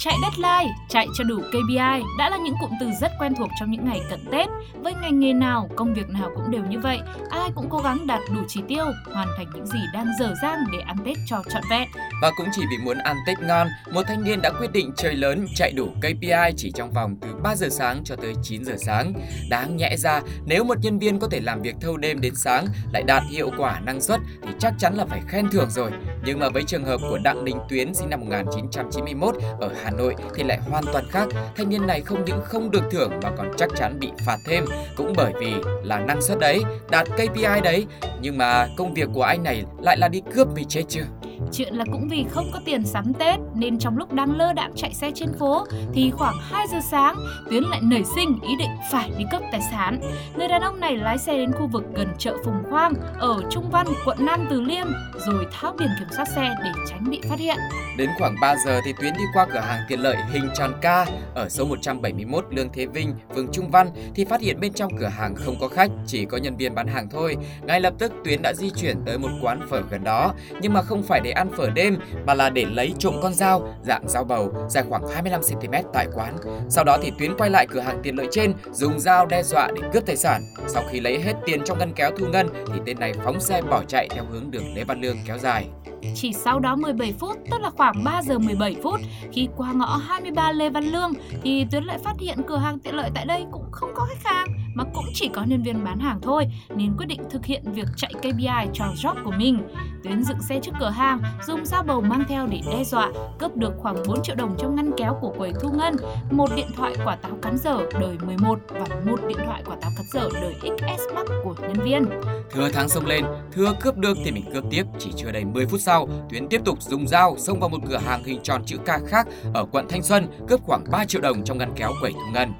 Chạy 0.00 0.14
deadline, 0.22 0.74
chạy 0.88 1.06
cho 1.14 1.24
đủ 1.24 1.40
KPI 1.48 2.02
đã 2.18 2.30
là 2.30 2.36
những 2.36 2.54
cụm 2.60 2.70
từ 2.80 2.90
rất 3.00 3.12
quen 3.18 3.34
thuộc 3.34 3.50
trong 3.60 3.70
những 3.70 3.84
ngày 3.84 4.00
cận 4.10 4.20
Tết. 4.32 4.48
Với 4.82 4.94
ngành 5.02 5.20
nghề 5.20 5.32
nào, 5.32 5.68
công 5.76 5.94
việc 5.94 6.10
nào 6.10 6.30
cũng 6.36 6.50
đều 6.50 6.62
như 6.64 6.78
vậy, 6.78 7.00
ai 7.30 7.50
cũng 7.54 7.66
cố 7.70 7.78
gắng 7.78 8.06
đạt 8.06 8.20
đủ 8.34 8.40
chỉ 8.48 8.60
tiêu, 8.68 8.84
hoàn 9.12 9.28
thành 9.36 9.46
những 9.54 9.66
gì 9.66 9.78
đang 9.94 10.06
dở 10.20 10.34
dang 10.42 10.58
để 10.72 10.78
ăn 10.86 10.96
Tết 11.04 11.16
cho 11.26 11.42
trọn 11.50 11.62
vẹn. 11.70 11.88
Và 12.22 12.30
cũng 12.36 12.46
chỉ 12.52 12.62
vì 12.70 12.84
muốn 12.84 12.98
ăn 12.98 13.16
Tết 13.26 13.40
ngon, 13.40 13.68
một 13.92 14.02
thanh 14.06 14.24
niên 14.24 14.42
đã 14.42 14.50
quyết 14.50 14.72
định 14.72 14.92
chơi 14.96 15.14
lớn 15.14 15.46
chạy 15.54 15.72
đủ 15.72 15.88
KPI 16.00 16.52
chỉ 16.56 16.72
trong 16.74 16.90
vòng 16.90 17.16
từ 17.20 17.28
3 17.42 17.54
giờ 17.54 17.68
sáng 17.70 18.04
cho 18.04 18.16
tới 18.16 18.34
9 18.42 18.64
giờ 18.64 18.74
sáng. 18.78 19.12
Đáng 19.50 19.76
nhẽ 19.76 19.96
ra, 19.96 20.20
nếu 20.46 20.64
một 20.64 20.78
nhân 20.82 20.98
viên 20.98 21.18
có 21.18 21.28
thể 21.30 21.40
làm 21.40 21.62
việc 21.62 21.74
thâu 21.80 21.96
đêm 21.96 22.20
đến 22.20 22.34
sáng 22.34 22.66
lại 22.92 23.02
đạt 23.02 23.22
hiệu 23.30 23.50
quả 23.58 23.80
năng 23.80 24.00
suất 24.00 24.20
thì 24.42 24.50
chắc 24.58 24.74
chắn 24.78 24.94
là 24.94 25.04
phải 25.04 25.20
khen 25.28 25.48
thưởng 25.50 25.70
rồi. 25.70 25.90
Nhưng 26.28 26.38
mà 26.38 26.48
với 26.48 26.62
trường 26.62 26.84
hợp 26.84 27.00
của 27.10 27.18
Đặng 27.18 27.44
Đình 27.44 27.56
Tuyến 27.68 27.94
sinh 27.94 28.10
năm 28.10 28.20
1991 28.20 29.34
ở 29.60 29.70
Hà 29.82 29.90
Nội 29.90 30.14
thì 30.34 30.42
lại 30.42 30.58
hoàn 30.58 30.84
toàn 30.92 31.04
khác. 31.10 31.28
Thanh 31.56 31.68
niên 31.68 31.86
này 31.86 32.00
không 32.00 32.24
những 32.24 32.40
không 32.44 32.70
được 32.70 32.82
thưởng 32.90 33.12
mà 33.22 33.30
còn 33.36 33.50
chắc 33.56 33.70
chắn 33.76 33.98
bị 34.00 34.10
phạt 34.26 34.36
thêm 34.44 34.64
cũng 34.96 35.12
bởi 35.16 35.32
vì 35.40 35.54
là 35.82 35.98
năng 36.00 36.22
suất 36.22 36.38
đấy, 36.38 36.60
đạt 36.90 37.08
KPI 37.08 37.60
đấy. 37.64 37.86
Nhưng 38.20 38.38
mà 38.38 38.68
công 38.76 38.94
việc 38.94 39.08
của 39.14 39.22
anh 39.22 39.42
này 39.42 39.64
lại 39.80 39.96
là 39.96 40.08
đi 40.08 40.22
cướp 40.34 40.48
mới 40.48 40.64
chết 40.64 40.82
chưa. 40.88 41.04
Chuyện 41.52 41.74
là 41.74 41.84
cũng 41.92 42.08
vì 42.08 42.24
không 42.30 42.50
có 42.52 42.60
tiền 42.64 42.84
sắm 42.84 43.12
Tết 43.14 43.40
nên 43.54 43.78
trong 43.78 43.98
lúc 43.98 44.12
đang 44.12 44.36
lơ 44.36 44.52
đạm 44.52 44.72
chạy 44.76 44.94
xe 44.94 45.10
trên 45.14 45.28
phố 45.38 45.66
thì 45.94 46.10
khoảng 46.10 46.34
2 46.40 46.66
giờ 46.72 46.78
sáng 46.90 47.16
Tuyến 47.50 47.62
lại 47.62 47.80
nảy 47.82 48.04
sinh 48.14 48.38
ý 48.42 48.56
định 48.58 48.70
phải 48.92 49.10
đi 49.18 49.24
cướp 49.32 49.42
tài 49.52 49.60
sản. 49.60 50.00
Người 50.36 50.48
đàn 50.48 50.62
ông 50.62 50.80
này 50.80 50.96
lái 50.96 51.18
xe 51.18 51.36
đến 51.36 51.52
khu 51.52 51.66
vực 51.66 51.82
gần 51.94 52.08
chợ 52.18 52.36
Phùng 52.44 52.62
Khoang 52.70 52.94
ở 53.18 53.42
Trung 53.50 53.70
Văn, 53.70 53.86
quận 54.04 54.18
Nam 54.20 54.46
Từ 54.50 54.60
Liêm 54.60 54.86
rồi 55.26 55.46
tháo 55.52 55.72
biển 55.78 55.88
kiểm 55.98 56.08
soát 56.16 56.24
xe 56.36 56.54
để 56.64 56.70
tránh 56.88 57.10
bị 57.10 57.20
phát 57.28 57.38
hiện. 57.38 57.56
Đến 57.96 58.10
khoảng 58.18 58.34
3 58.40 58.54
giờ 58.66 58.80
thì 58.84 58.92
Tuyến 59.00 59.12
đi 59.18 59.24
qua 59.34 59.46
cửa 59.52 59.60
hàng 59.60 59.80
tiện 59.88 60.00
lợi 60.00 60.16
hình 60.32 60.48
tròn 60.54 60.72
ca 60.80 61.06
ở 61.34 61.48
số 61.48 61.64
171 61.64 62.46
Lương 62.50 62.68
Thế 62.72 62.86
Vinh, 62.86 63.14
phường 63.34 63.48
Trung 63.52 63.70
Văn 63.70 63.90
thì 64.14 64.24
phát 64.24 64.40
hiện 64.40 64.60
bên 64.60 64.72
trong 64.72 64.92
cửa 64.98 65.06
hàng 65.06 65.34
không 65.34 65.56
có 65.60 65.68
khách, 65.68 65.90
chỉ 66.06 66.24
có 66.24 66.36
nhân 66.36 66.56
viên 66.56 66.74
bán 66.74 66.86
hàng 66.86 67.08
thôi. 67.10 67.36
Ngay 67.62 67.80
lập 67.80 67.94
tức 67.98 68.12
Tuyến 68.24 68.42
đã 68.42 68.52
di 68.56 68.70
chuyển 68.70 68.96
tới 69.06 69.18
một 69.18 69.28
quán 69.42 69.60
phở 69.70 69.82
gần 69.90 70.04
đó, 70.04 70.34
nhưng 70.60 70.72
mà 70.72 70.82
không 70.82 71.02
phải 71.02 71.20
để 71.24 71.27
ăn 71.30 71.50
phở 71.56 71.70
đêm 71.70 71.98
mà 72.26 72.34
là 72.34 72.50
để 72.50 72.64
lấy 72.64 72.94
trộm 72.98 73.14
con 73.22 73.34
dao 73.34 73.74
dạng 73.82 74.08
dao 74.08 74.24
bầu 74.24 74.52
dài 74.68 74.84
khoảng 74.88 75.08
25 75.08 75.40
cm 75.42 75.74
tại 75.92 76.06
quán. 76.14 76.36
Sau 76.68 76.84
đó 76.84 76.98
thì 77.02 77.12
Tuyến 77.18 77.36
quay 77.36 77.50
lại 77.50 77.66
cửa 77.66 77.80
hàng 77.80 78.00
tiện 78.02 78.16
lợi 78.16 78.28
trên, 78.30 78.52
dùng 78.72 79.00
dao 79.00 79.26
đe 79.26 79.42
dọa 79.42 79.68
để 79.74 79.88
cướp 79.92 80.06
tài 80.06 80.16
sản. 80.16 80.42
Sau 80.66 80.82
khi 80.90 81.00
lấy 81.00 81.20
hết 81.20 81.34
tiền 81.46 81.64
trong 81.64 81.78
ngân 81.78 81.92
kéo 81.92 82.10
thu 82.18 82.26
ngân 82.26 82.48
thì 82.66 82.80
tên 82.86 83.00
này 83.00 83.12
phóng 83.24 83.40
xe 83.40 83.62
bỏ 83.62 83.82
chạy 83.88 84.08
theo 84.10 84.24
hướng 84.30 84.50
đường 84.50 84.74
Lê 84.74 84.84
Văn 84.84 85.00
Lương 85.00 85.16
kéo 85.26 85.38
dài. 85.38 85.66
Chỉ 86.14 86.32
sau 86.32 86.60
đó 86.60 86.76
17 86.76 87.12
phút, 87.12 87.36
tức 87.50 87.60
là 87.60 87.70
khoảng 87.70 88.04
3 88.04 88.22
giờ 88.22 88.38
17 88.38 88.76
phút, 88.82 89.00
khi 89.32 89.48
qua 89.56 89.72
ngõ 89.72 89.96
23 89.96 90.52
Lê 90.52 90.70
Văn 90.70 90.84
Lương 90.84 91.12
thì 91.42 91.66
Tuyến 91.70 91.84
lại 91.84 91.98
phát 91.98 92.14
hiện 92.20 92.38
cửa 92.46 92.56
hàng 92.56 92.78
tiện 92.78 92.94
lợi 92.94 93.10
tại 93.14 93.24
đây 93.24 93.44
cũng 93.52 93.64
không 93.70 93.90
có 93.94 94.04
khách 94.04 94.30
hàng 94.30 94.48
mà 94.74 94.84
cũng 94.94 95.04
chỉ 95.14 95.28
có 95.28 95.44
nhân 95.44 95.62
viên 95.62 95.84
bán 95.84 95.98
hàng 95.98 96.18
thôi 96.22 96.46
nên 96.76 96.96
quyết 96.96 97.06
định 97.06 97.20
thực 97.30 97.44
hiện 97.44 97.62
việc 97.72 97.86
chạy 97.96 98.12
KPI 98.18 98.68
cho 98.72 98.84
job 98.96 99.14
của 99.24 99.32
mình. 99.38 99.62
Tuyến 100.04 100.24
dựng 100.24 100.42
xe 100.42 100.60
trước 100.62 100.72
cửa 100.80 100.90
hàng, 100.90 101.20
dùng 101.46 101.66
dao 101.66 101.82
bầu 101.82 102.00
mang 102.00 102.24
theo 102.28 102.46
để 102.46 102.60
đe 102.72 102.84
dọa, 102.84 103.12
cướp 103.38 103.56
được 103.56 103.72
khoảng 103.78 103.96
4 104.06 104.22
triệu 104.22 104.36
đồng 104.36 104.56
trong 104.58 104.74
ngăn 104.74 104.90
kéo 104.96 105.18
của 105.20 105.34
quầy 105.38 105.52
thu 105.60 105.68
ngân, 105.68 105.96
một 106.30 106.50
điện 106.56 106.68
thoại 106.76 106.94
quả 107.04 107.16
táo 107.16 107.32
cắn 107.42 107.56
dở 107.58 107.78
đời 108.00 108.18
11 108.26 108.58
và 108.68 108.86
một 109.06 109.20
điện 109.28 109.38
thoại 109.46 109.62
quả 109.66 109.76
táo 109.80 109.90
cắn 109.96 110.06
dở 110.12 110.28
đời 110.42 110.54
XS 110.62 111.02
Max 111.14 111.26
của 111.44 111.54
nhân 111.60 111.84
viên. 111.84 112.04
Thừa 112.50 112.68
thắng 112.68 112.88
xông 112.88 113.06
lên, 113.06 113.24
thừa 113.52 113.72
cướp 113.80 113.96
được 113.96 114.16
thì 114.24 114.30
mình 114.30 114.44
cướp 114.54 114.64
tiếp. 114.70 114.84
Chỉ 114.98 115.10
chưa 115.16 115.30
đầy 115.30 115.44
10 115.44 115.66
phút 115.66 115.80
sau, 115.80 116.08
Tuyến 116.30 116.48
tiếp 116.48 116.60
tục 116.64 116.82
dùng 116.82 117.08
dao 117.08 117.36
xông 117.38 117.60
vào 117.60 117.68
một 117.68 117.78
cửa 117.88 117.98
hàng 117.98 118.24
hình 118.24 118.40
tròn 118.42 118.62
chữ 118.66 118.76
K 118.76 119.06
khác 119.06 119.26
ở 119.54 119.64
quận 119.72 119.86
Thanh 119.88 120.02
Xuân, 120.02 120.26
cướp 120.48 120.60
khoảng 120.62 120.84
3 120.90 121.04
triệu 121.04 121.20
đồng 121.20 121.44
trong 121.44 121.58
ngăn 121.58 121.72
kéo 121.76 121.92
quầy 122.00 122.12
thu 122.12 122.32
ngân. 122.34 122.52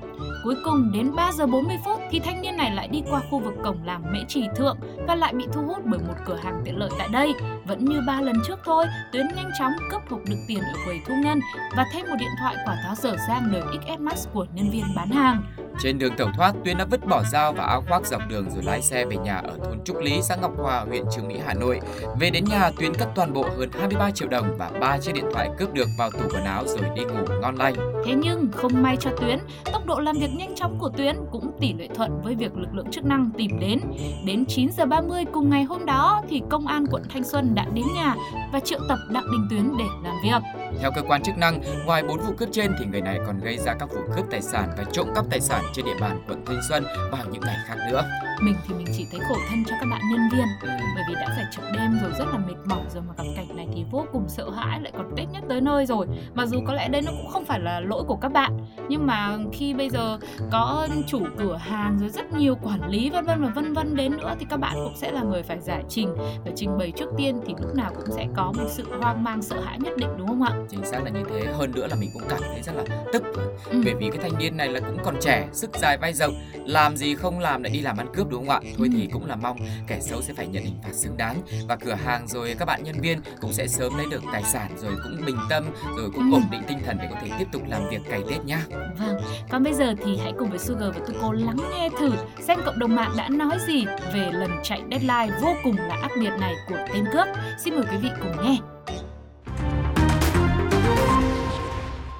Cuối 0.45 0.57
cùng 0.65 0.93
đến 0.93 1.15
3 1.15 1.33
giờ 1.33 1.47
40 1.47 1.77
phút 1.85 2.01
thì 2.11 2.21
thanh 2.21 2.43
niên 2.43 2.57
này 2.57 2.71
lại 2.71 2.89
đi 2.89 3.03
qua 3.11 3.23
khu 3.31 3.39
vực 3.39 3.55
cổng 3.65 3.85
làng 3.85 4.13
Mễ 4.13 4.19
Trì 4.29 4.45
Thượng 4.57 4.77
và 5.07 5.15
lại 5.15 5.35
bị 5.35 5.45
thu 5.53 5.63
hút 5.63 5.79
bởi 5.85 6.01
một 6.01 6.15
cửa 6.27 6.39
hàng 6.43 6.63
tiện 6.65 6.79
lợi 6.79 6.91
tại 6.99 7.09
đây. 7.13 7.33
Vẫn 7.67 7.85
như 7.85 8.01
ba 8.07 8.21
lần 8.21 8.37
trước 8.47 8.59
thôi, 8.65 8.85
Tuyến 9.13 9.27
nhanh 9.37 9.51
chóng 9.59 9.73
cướp 9.91 10.03
hộp 10.11 10.21
được 10.29 10.37
tiền 10.49 10.59
ở 10.59 10.85
quầy 10.85 11.01
thu 11.07 11.15
ngân 11.25 11.41
và 11.77 11.85
thêm 11.93 12.07
một 12.09 12.17
điện 12.19 12.31
thoại 12.41 12.57
quả 12.67 12.77
táo 12.85 12.95
dở 12.95 13.17
dang 13.29 13.53
đời 13.53 13.63
XS 13.73 14.01
Max 14.01 14.27
của 14.33 14.47
nhân 14.55 14.71
viên 14.71 14.85
bán 14.97 15.11
hàng. 15.11 15.43
Trên 15.81 15.99
đường 15.99 16.17
tẩu 16.17 16.29
thoát, 16.37 16.55
Tuyến 16.65 16.79
đã 16.79 16.85
vứt 16.85 17.07
bỏ 17.07 17.23
dao 17.23 17.53
và 17.53 17.65
áo 17.65 17.85
khoác 17.89 18.07
dọc 18.07 18.23
đường 18.29 18.51
rồi 18.51 18.63
lái 18.63 18.83
xe 18.83 19.05
về 19.05 19.17
nhà 19.17 19.35
ở 19.35 19.59
thôn 19.65 19.85
Trúc 19.85 19.97
Lý, 19.97 20.23
xã 20.23 20.37
Ngọc 20.37 20.53
Hòa, 20.59 20.85
huyện 20.89 21.05
Trường 21.17 21.29
Mỹ, 21.29 21.37
Hà 21.47 21.55
Nội. 21.55 21.81
Về 22.21 22.31
đến 22.31 22.45
nhà, 22.45 22.71
Tuyến 22.79 22.95
cất 22.95 23.09
toàn 23.15 23.33
bộ 23.33 23.43
hơn 23.59 23.71
23 23.73 24.11
triệu 24.11 24.29
đồng 24.29 24.57
và 24.59 24.71
ba 24.81 24.99
chiếc 24.99 25.13
điện 25.15 25.25
thoại 25.33 25.51
cướp 25.59 25.75
được 25.75 25.89
vào 25.99 26.11
tủ 26.11 26.19
quần 26.31 26.45
áo 26.45 26.65
rồi 26.67 26.83
đi 26.97 27.05
ngủ 27.05 27.35
ngon 27.41 27.57
lành. 27.57 27.75
Thế 28.05 28.15
nhưng 28.15 28.49
không 28.53 28.83
may 28.83 28.97
cho 29.01 29.11
Tuyến, 29.21 29.39
tốc 29.73 29.87
độ 29.87 30.01
làm 30.01 30.17
việc 30.19 30.31
nhanh 30.37 30.55
chóng 30.55 30.79
của 30.79 30.89
Tuyến 30.89 31.17
cũng 31.33 31.51
tỷ 31.61 31.73
lệ 31.73 31.89
thuận 31.95 32.21
với 32.23 32.35
việc 32.35 32.57
lực 32.57 32.75
lượng 32.75 32.91
chức 32.91 33.05
năng 33.05 33.31
tìm 33.39 33.61
đến. 33.61 33.81
Đến 34.25 34.45
9 34.49 34.69
giờ 34.77 34.87
30 34.87 35.25
cùng 35.33 35.51
ngày 35.51 35.65
hôm 35.65 35.87
đó 35.87 36.23
thì 36.29 36.43
công 36.51 36.67
an 36.67 36.85
quận 36.91 37.03
Thanh 37.13 37.25
Xuân 37.25 37.55
đã 37.55 37.67
đến 37.75 37.85
nhà 37.95 38.15
và 38.53 38.61
triệu 38.61 38.81
tập 38.89 38.99
Đặng 39.11 39.31
Đình 39.33 39.47
Tuyến 39.51 39.77
để 39.79 39.85
làm 40.05 40.15
việc. 40.25 40.58
Theo 40.81 40.91
cơ 40.95 41.03
quan 41.03 41.23
chức 41.23 41.39
năng, 41.39 41.61
ngoài 41.87 42.03
4 42.03 42.19
vụ 42.19 42.33
cướp 42.39 42.49
trên 42.53 42.73
thì 42.79 42.87
người 42.87 43.01
này 43.01 43.19
còn 43.27 43.41
gây 43.41 43.59
ra 43.59 43.75
các 43.75 43.89
vụ 43.95 44.01
cướp 44.17 44.25
tài 44.31 44.43
sản 44.43 44.71
và 44.79 44.85
trộm 44.93 45.09
cắp 45.15 45.25
tài 45.31 45.41
sản 45.41 45.65
trên 45.75 45.85
địa 45.85 45.97
bàn 46.01 46.21
quận 46.29 46.45
Thanh 46.47 46.61
Xuân 46.69 46.85
vào 47.11 47.25
những 47.33 47.43
ngày 47.43 47.57
khác 47.67 47.77
nữa. 47.91 48.05
Mình 48.41 48.55
thì 48.69 48.75
mình 48.75 48.87
chỉ 48.97 49.07
thấy 49.11 49.21
khổ 49.29 49.35
thân 49.51 49.65
cho 49.65 49.77
các 49.81 49.87
bạn 49.91 50.01
nhân 50.11 50.21
viên 50.33 50.47
bởi 50.95 51.05
vì 51.09 51.15
đã 51.15 51.27
phải 51.37 51.45
trực 51.53 51.65
đêm 51.75 51.99
rồi 52.03 52.13
rất 52.19 52.25
là 52.33 52.39
mệt 52.39 52.55
mỏi 52.65 52.85
rồi 52.95 53.03
mà 53.09 53.15
gặp 53.19 53.25
cảnh 53.37 53.57
này 53.57 53.67
thì 53.75 53.85
vô 53.91 54.07
cùng 54.13 54.29
sợ 54.29 54.51
hãi 54.51 54.81
lại 54.81 54.93
còn 54.97 55.11
Tết 55.17 55.27
nhất 55.33 55.45
tới 55.49 55.61
nơi 55.61 55.87
rồi. 55.87 56.07
Mặc 56.35 56.47
dù 56.47 56.61
có 56.67 56.75
lẽ 56.75 56.89
đây 56.89 57.03
nó 57.03 57.13
cũng 57.13 57.31
không 57.31 57.45
phải 57.45 57.61
là 57.61 57.81
lỗi 57.81 58.05
của 58.07 58.17
các 58.17 58.33
bạn 58.33 58.59
nhưng 58.89 59.07
mà 59.07 59.37
khi 59.53 59.75
bây 59.75 59.91
giờ 59.91 60.19
có 60.53 60.89
chủ 61.07 61.21
cửa 61.39 61.57
hàng 61.57 61.99
rồi 61.99 62.09
rất 62.09 62.33
nhiều 62.33 62.55
quản 62.63 62.89
lý 62.91 63.11
vân 63.11 63.25
vân 63.25 63.43
và 63.43 63.49
vân 63.49 63.75
vân 63.75 63.97
đến 63.97 64.17
nữa 64.17 64.35
thì 64.41 64.47
các 64.51 64.57
bạn 64.57 64.75
cũng 64.75 64.97
sẽ 64.97 65.13
là 65.13 65.23
người 65.23 65.43
phải 65.43 65.61
giải 65.61 65.85
trình 65.89 66.15
và 66.17 66.51
trình 66.57 66.79
bày 66.79 66.93
trước 66.97 67.09
tiên 67.17 67.41
thì 67.47 67.55
lúc 67.61 67.75
nào 67.75 67.91
cũng 67.97 68.17
sẽ 68.17 68.27
có 68.37 68.53
một 68.57 68.67
sự 68.69 68.85
hoang 69.01 69.25
mang 69.25 69.43
sợ 69.43 69.61
hãi 69.61 69.79
nhất 69.81 69.93
định 69.97 70.09
đúng 70.19 70.29
không 70.29 70.43
ạ? 70.43 70.53
Chính 70.71 70.85
xác 70.85 71.05
là 71.05 71.11
như 71.11 71.23
thế. 71.31 71.53
Hơn 71.53 71.73
nữa 71.75 71.87
là 71.87 71.97
mình 71.97 72.11
cũng 72.13 72.23
cảm 72.29 72.41
thấy 72.43 72.63
rất 72.63 72.73
là 72.77 72.85
tức 73.13 73.23
Ừ. 73.71 73.83
bởi 73.85 73.95
vì 73.95 74.11
cái 74.11 74.19
thanh 74.23 74.39
niên 74.39 74.57
này 74.57 74.69
là 74.69 74.81
cũng 74.81 74.99
còn 75.05 75.15
trẻ, 75.21 75.49
sức 75.53 75.71
dài 75.79 75.99
vai 76.01 76.13
rộng, 76.13 76.35
làm 76.67 76.97
gì 76.97 77.15
không 77.15 77.39
làm 77.39 77.63
lại 77.63 77.73
đi 77.73 77.81
làm 77.81 77.97
ăn 77.97 78.07
cướp 78.15 78.28
đúng 78.31 78.47
không 78.47 78.55
ạ? 78.55 78.61
Thôi 78.79 78.89
thì 78.93 79.09
cũng 79.13 79.27
là 79.27 79.37
mong 79.37 79.57
kẻ 79.87 80.01
xấu 80.01 80.23
sẽ 80.23 80.35
phải 80.35 80.47
nhận 80.47 80.65
hình 80.65 80.79
phạt 80.83 80.93
xứng 80.95 81.17
đáng 81.17 81.43
và 81.69 81.77
cửa 81.77 81.95
hàng 81.95 82.27
rồi 82.29 82.55
các 82.59 82.65
bạn 82.65 82.83
nhân 82.85 83.01
viên 83.01 83.19
cũng 83.41 83.53
sẽ 83.53 83.67
sớm 83.67 83.97
lấy 83.97 84.07
được 84.11 84.23
tài 84.33 84.43
sản 84.43 84.71
rồi 84.83 84.93
cũng 85.03 85.27
bình 85.27 85.37
tâm 85.51 85.65
rồi 85.97 86.11
cũng 86.15 86.31
Ừ. 86.31 86.35
ổn 86.35 86.43
định 86.51 86.63
tinh 86.69 86.79
thần 86.87 86.97
để 87.01 87.09
có 87.11 87.17
thể 87.23 87.31
tiếp 87.39 87.47
tục 87.53 87.63
làm 87.69 87.83
việc 87.91 88.01
cày 88.11 88.21
Tết 88.31 88.45
nhá. 88.45 88.65
Vâng, 88.99 89.17
còn 89.51 89.63
bây 89.65 89.75
giờ 89.75 89.95
thì 90.05 90.17
hãy 90.23 90.33
cùng 90.39 90.51
với 90.51 90.59
Sugar 90.59 90.95
và 90.95 91.01
Tuko 91.07 91.33
lắng 91.33 91.57
nghe 91.73 91.89
thử 92.01 92.13
xem 92.41 92.59
cộng 92.67 92.79
đồng 92.79 92.95
mạng 92.95 93.13
đã 93.17 93.29
nói 93.29 93.59
gì 93.67 93.85
về 94.15 94.31
lần 94.33 94.51
chạy 94.63 94.83
deadline 94.91 95.39
vô 95.43 95.49
cùng 95.65 95.77
là 95.77 95.97
ác 96.03 96.17
liệt 96.17 96.33
này 96.41 96.55
của 96.69 96.77
tên 96.95 97.05
cướp. 97.13 97.27
Xin 97.65 97.75
mời 97.75 97.85
quý 97.91 97.97
vị 97.97 98.09
cùng 98.23 98.33
nghe. 98.45 98.59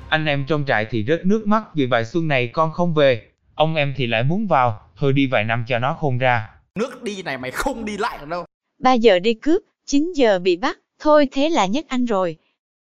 Anh 0.09 0.27
em 0.27 0.45
trong 0.47 0.65
trại 0.67 0.87
thì 0.91 1.05
rớt 1.09 1.27
nước 1.27 1.47
mắt 1.47 1.63
vì 1.75 1.87
vài 1.87 2.05
xuân 2.05 2.29
này 2.29 2.47
con 2.53 2.73
không 2.73 2.95
về. 2.95 3.23
Ông 3.59 3.75
em 3.75 3.95
thì 3.97 4.07
lại 4.07 4.25
muốn 4.25 4.47
vào, 4.47 4.81
thôi 4.97 5.13
đi 5.13 5.27
vài 5.27 5.45
năm 5.45 5.65
cho 5.69 5.79
nó 5.79 5.95
khôn 5.95 6.19
ra. 6.19 6.49
Nước 6.75 7.03
đi 7.03 7.23
này 7.23 7.39
mày 7.39 7.51
không 7.51 7.85
đi 7.85 7.97
lại 7.97 8.19
được 8.21 8.29
đâu. 8.29 8.45
3 8.79 8.93
giờ 8.93 9.19
đi 9.19 9.35
cướp, 9.35 9.63
9 9.87 10.13
giờ 10.13 10.39
bị 10.39 10.57
bắt, 10.57 10.79
thôi 10.99 11.29
thế 11.33 11.49
là 11.49 11.67
nhất 11.67 11.85
anh 11.89 12.05
rồi. 12.05 12.37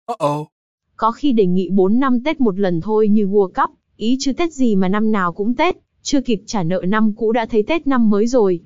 Uh-oh. 0.07 0.45
Có 0.97 1.13
khi 1.13 1.33
đề 1.33 1.47
nghị 1.47 1.69
4 1.73 2.01
năm 2.01 2.25
Tết 2.25 2.41
một 2.41 2.59
lần 2.59 2.81
thôi 2.81 3.09
như 3.09 3.27
World 3.27 3.49
Cup, 3.49 3.71
ý 3.97 4.17
chứ 4.21 4.33
Tết 4.33 4.53
gì 4.53 4.77
mà 4.77 4.89
năm 4.89 5.13
nào 5.13 5.33
cũng 5.33 5.57
Tết, 5.57 5.77
chưa 6.03 6.21
kịp 6.21 6.41
trả 6.47 6.63
nợ 6.63 6.83
năm 6.89 7.13
cũ 7.17 7.33
đã 7.33 7.47
thấy 7.47 7.63
Tết 7.63 7.87
năm 7.87 8.11
mới 8.11 8.27
rồi. 8.27 8.61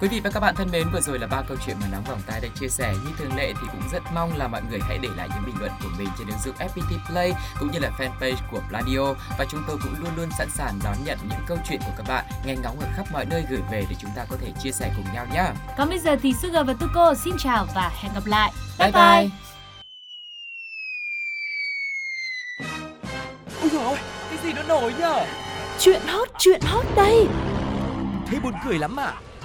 Quý 0.00 0.08
vị 0.08 0.20
và 0.20 0.30
các 0.30 0.40
bạn 0.40 0.54
thân 0.54 0.68
mến, 0.72 0.86
vừa 0.92 1.00
rồi 1.00 1.18
là 1.18 1.26
ba 1.26 1.42
câu 1.42 1.56
chuyện 1.66 1.76
mà 1.80 1.86
nóng 1.92 2.04
vòng 2.04 2.20
tay 2.26 2.40
đã 2.40 2.48
chia 2.60 2.68
sẻ. 2.68 2.94
Như 3.04 3.10
thường 3.18 3.36
lệ 3.36 3.52
thì 3.60 3.68
cũng 3.72 3.88
rất 3.92 4.02
mong 4.14 4.36
là 4.36 4.48
mọi 4.48 4.62
người 4.70 4.78
hãy 4.82 4.98
để 4.98 5.08
lại 5.16 5.28
những 5.34 5.44
bình 5.46 5.54
luận 5.60 5.72
của 5.82 5.88
mình 5.98 6.08
trên 6.18 6.28
ứng 6.28 6.38
dụng 6.44 6.54
FPT 6.54 7.06
Play 7.10 7.32
cũng 7.60 7.70
như 7.70 7.78
là 7.78 7.90
fanpage 7.98 8.36
của 8.50 8.60
Pladio 8.68 9.12
và 9.38 9.44
chúng 9.50 9.62
tôi 9.66 9.78
cũng 9.82 9.94
luôn 10.00 10.16
luôn 10.16 10.28
sẵn 10.38 10.48
sàng 10.50 10.78
đón 10.84 10.96
nhận 11.04 11.18
những 11.22 11.40
câu 11.46 11.58
chuyện 11.68 11.80
của 11.86 11.92
các 11.96 12.06
bạn 12.08 12.24
nghe 12.46 12.56
ngóng 12.62 12.80
ở 12.80 12.86
khắp 12.96 13.06
mọi 13.12 13.24
nơi 13.24 13.44
gửi 13.50 13.60
về 13.70 13.84
để 13.90 13.96
chúng 13.98 14.10
ta 14.16 14.24
có 14.30 14.36
thể 14.40 14.52
chia 14.62 14.72
sẻ 14.72 14.92
cùng 14.96 15.14
nhau 15.14 15.26
nhé. 15.34 15.44
Còn 15.78 15.88
bây 15.88 15.98
giờ 15.98 16.16
thì 16.22 16.34
Sugar 16.42 16.66
và 16.66 16.74
Tuko 16.80 17.14
xin 17.14 17.34
chào 17.38 17.66
và 17.74 17.92
hẹn 18.02 18.12
gặp 18.14 18.26
lại. 18.26 18.52
Bye 18.78 18.92
bye. 18.92 19.30
Ôi 23.60 23.70
dồi 23.72 23.84
ôi, 23.84 23.98
cái 24.30 24.38
gì 24.42 24.52
nó 24.52 24.62
nổi 24.62 24.94
nhở? 24.98 25.26
Chuyện 25.78 26.00
hot, 26.06 26.28
chuyện 26.38 26.60
hot 26.60 26.84
đây 26.96 27.26
Thế 28.26 28.38
buồn 28.42 28.52
cười 28.64 28.78
lắm 28.78 29.00
à? 29.00 29.12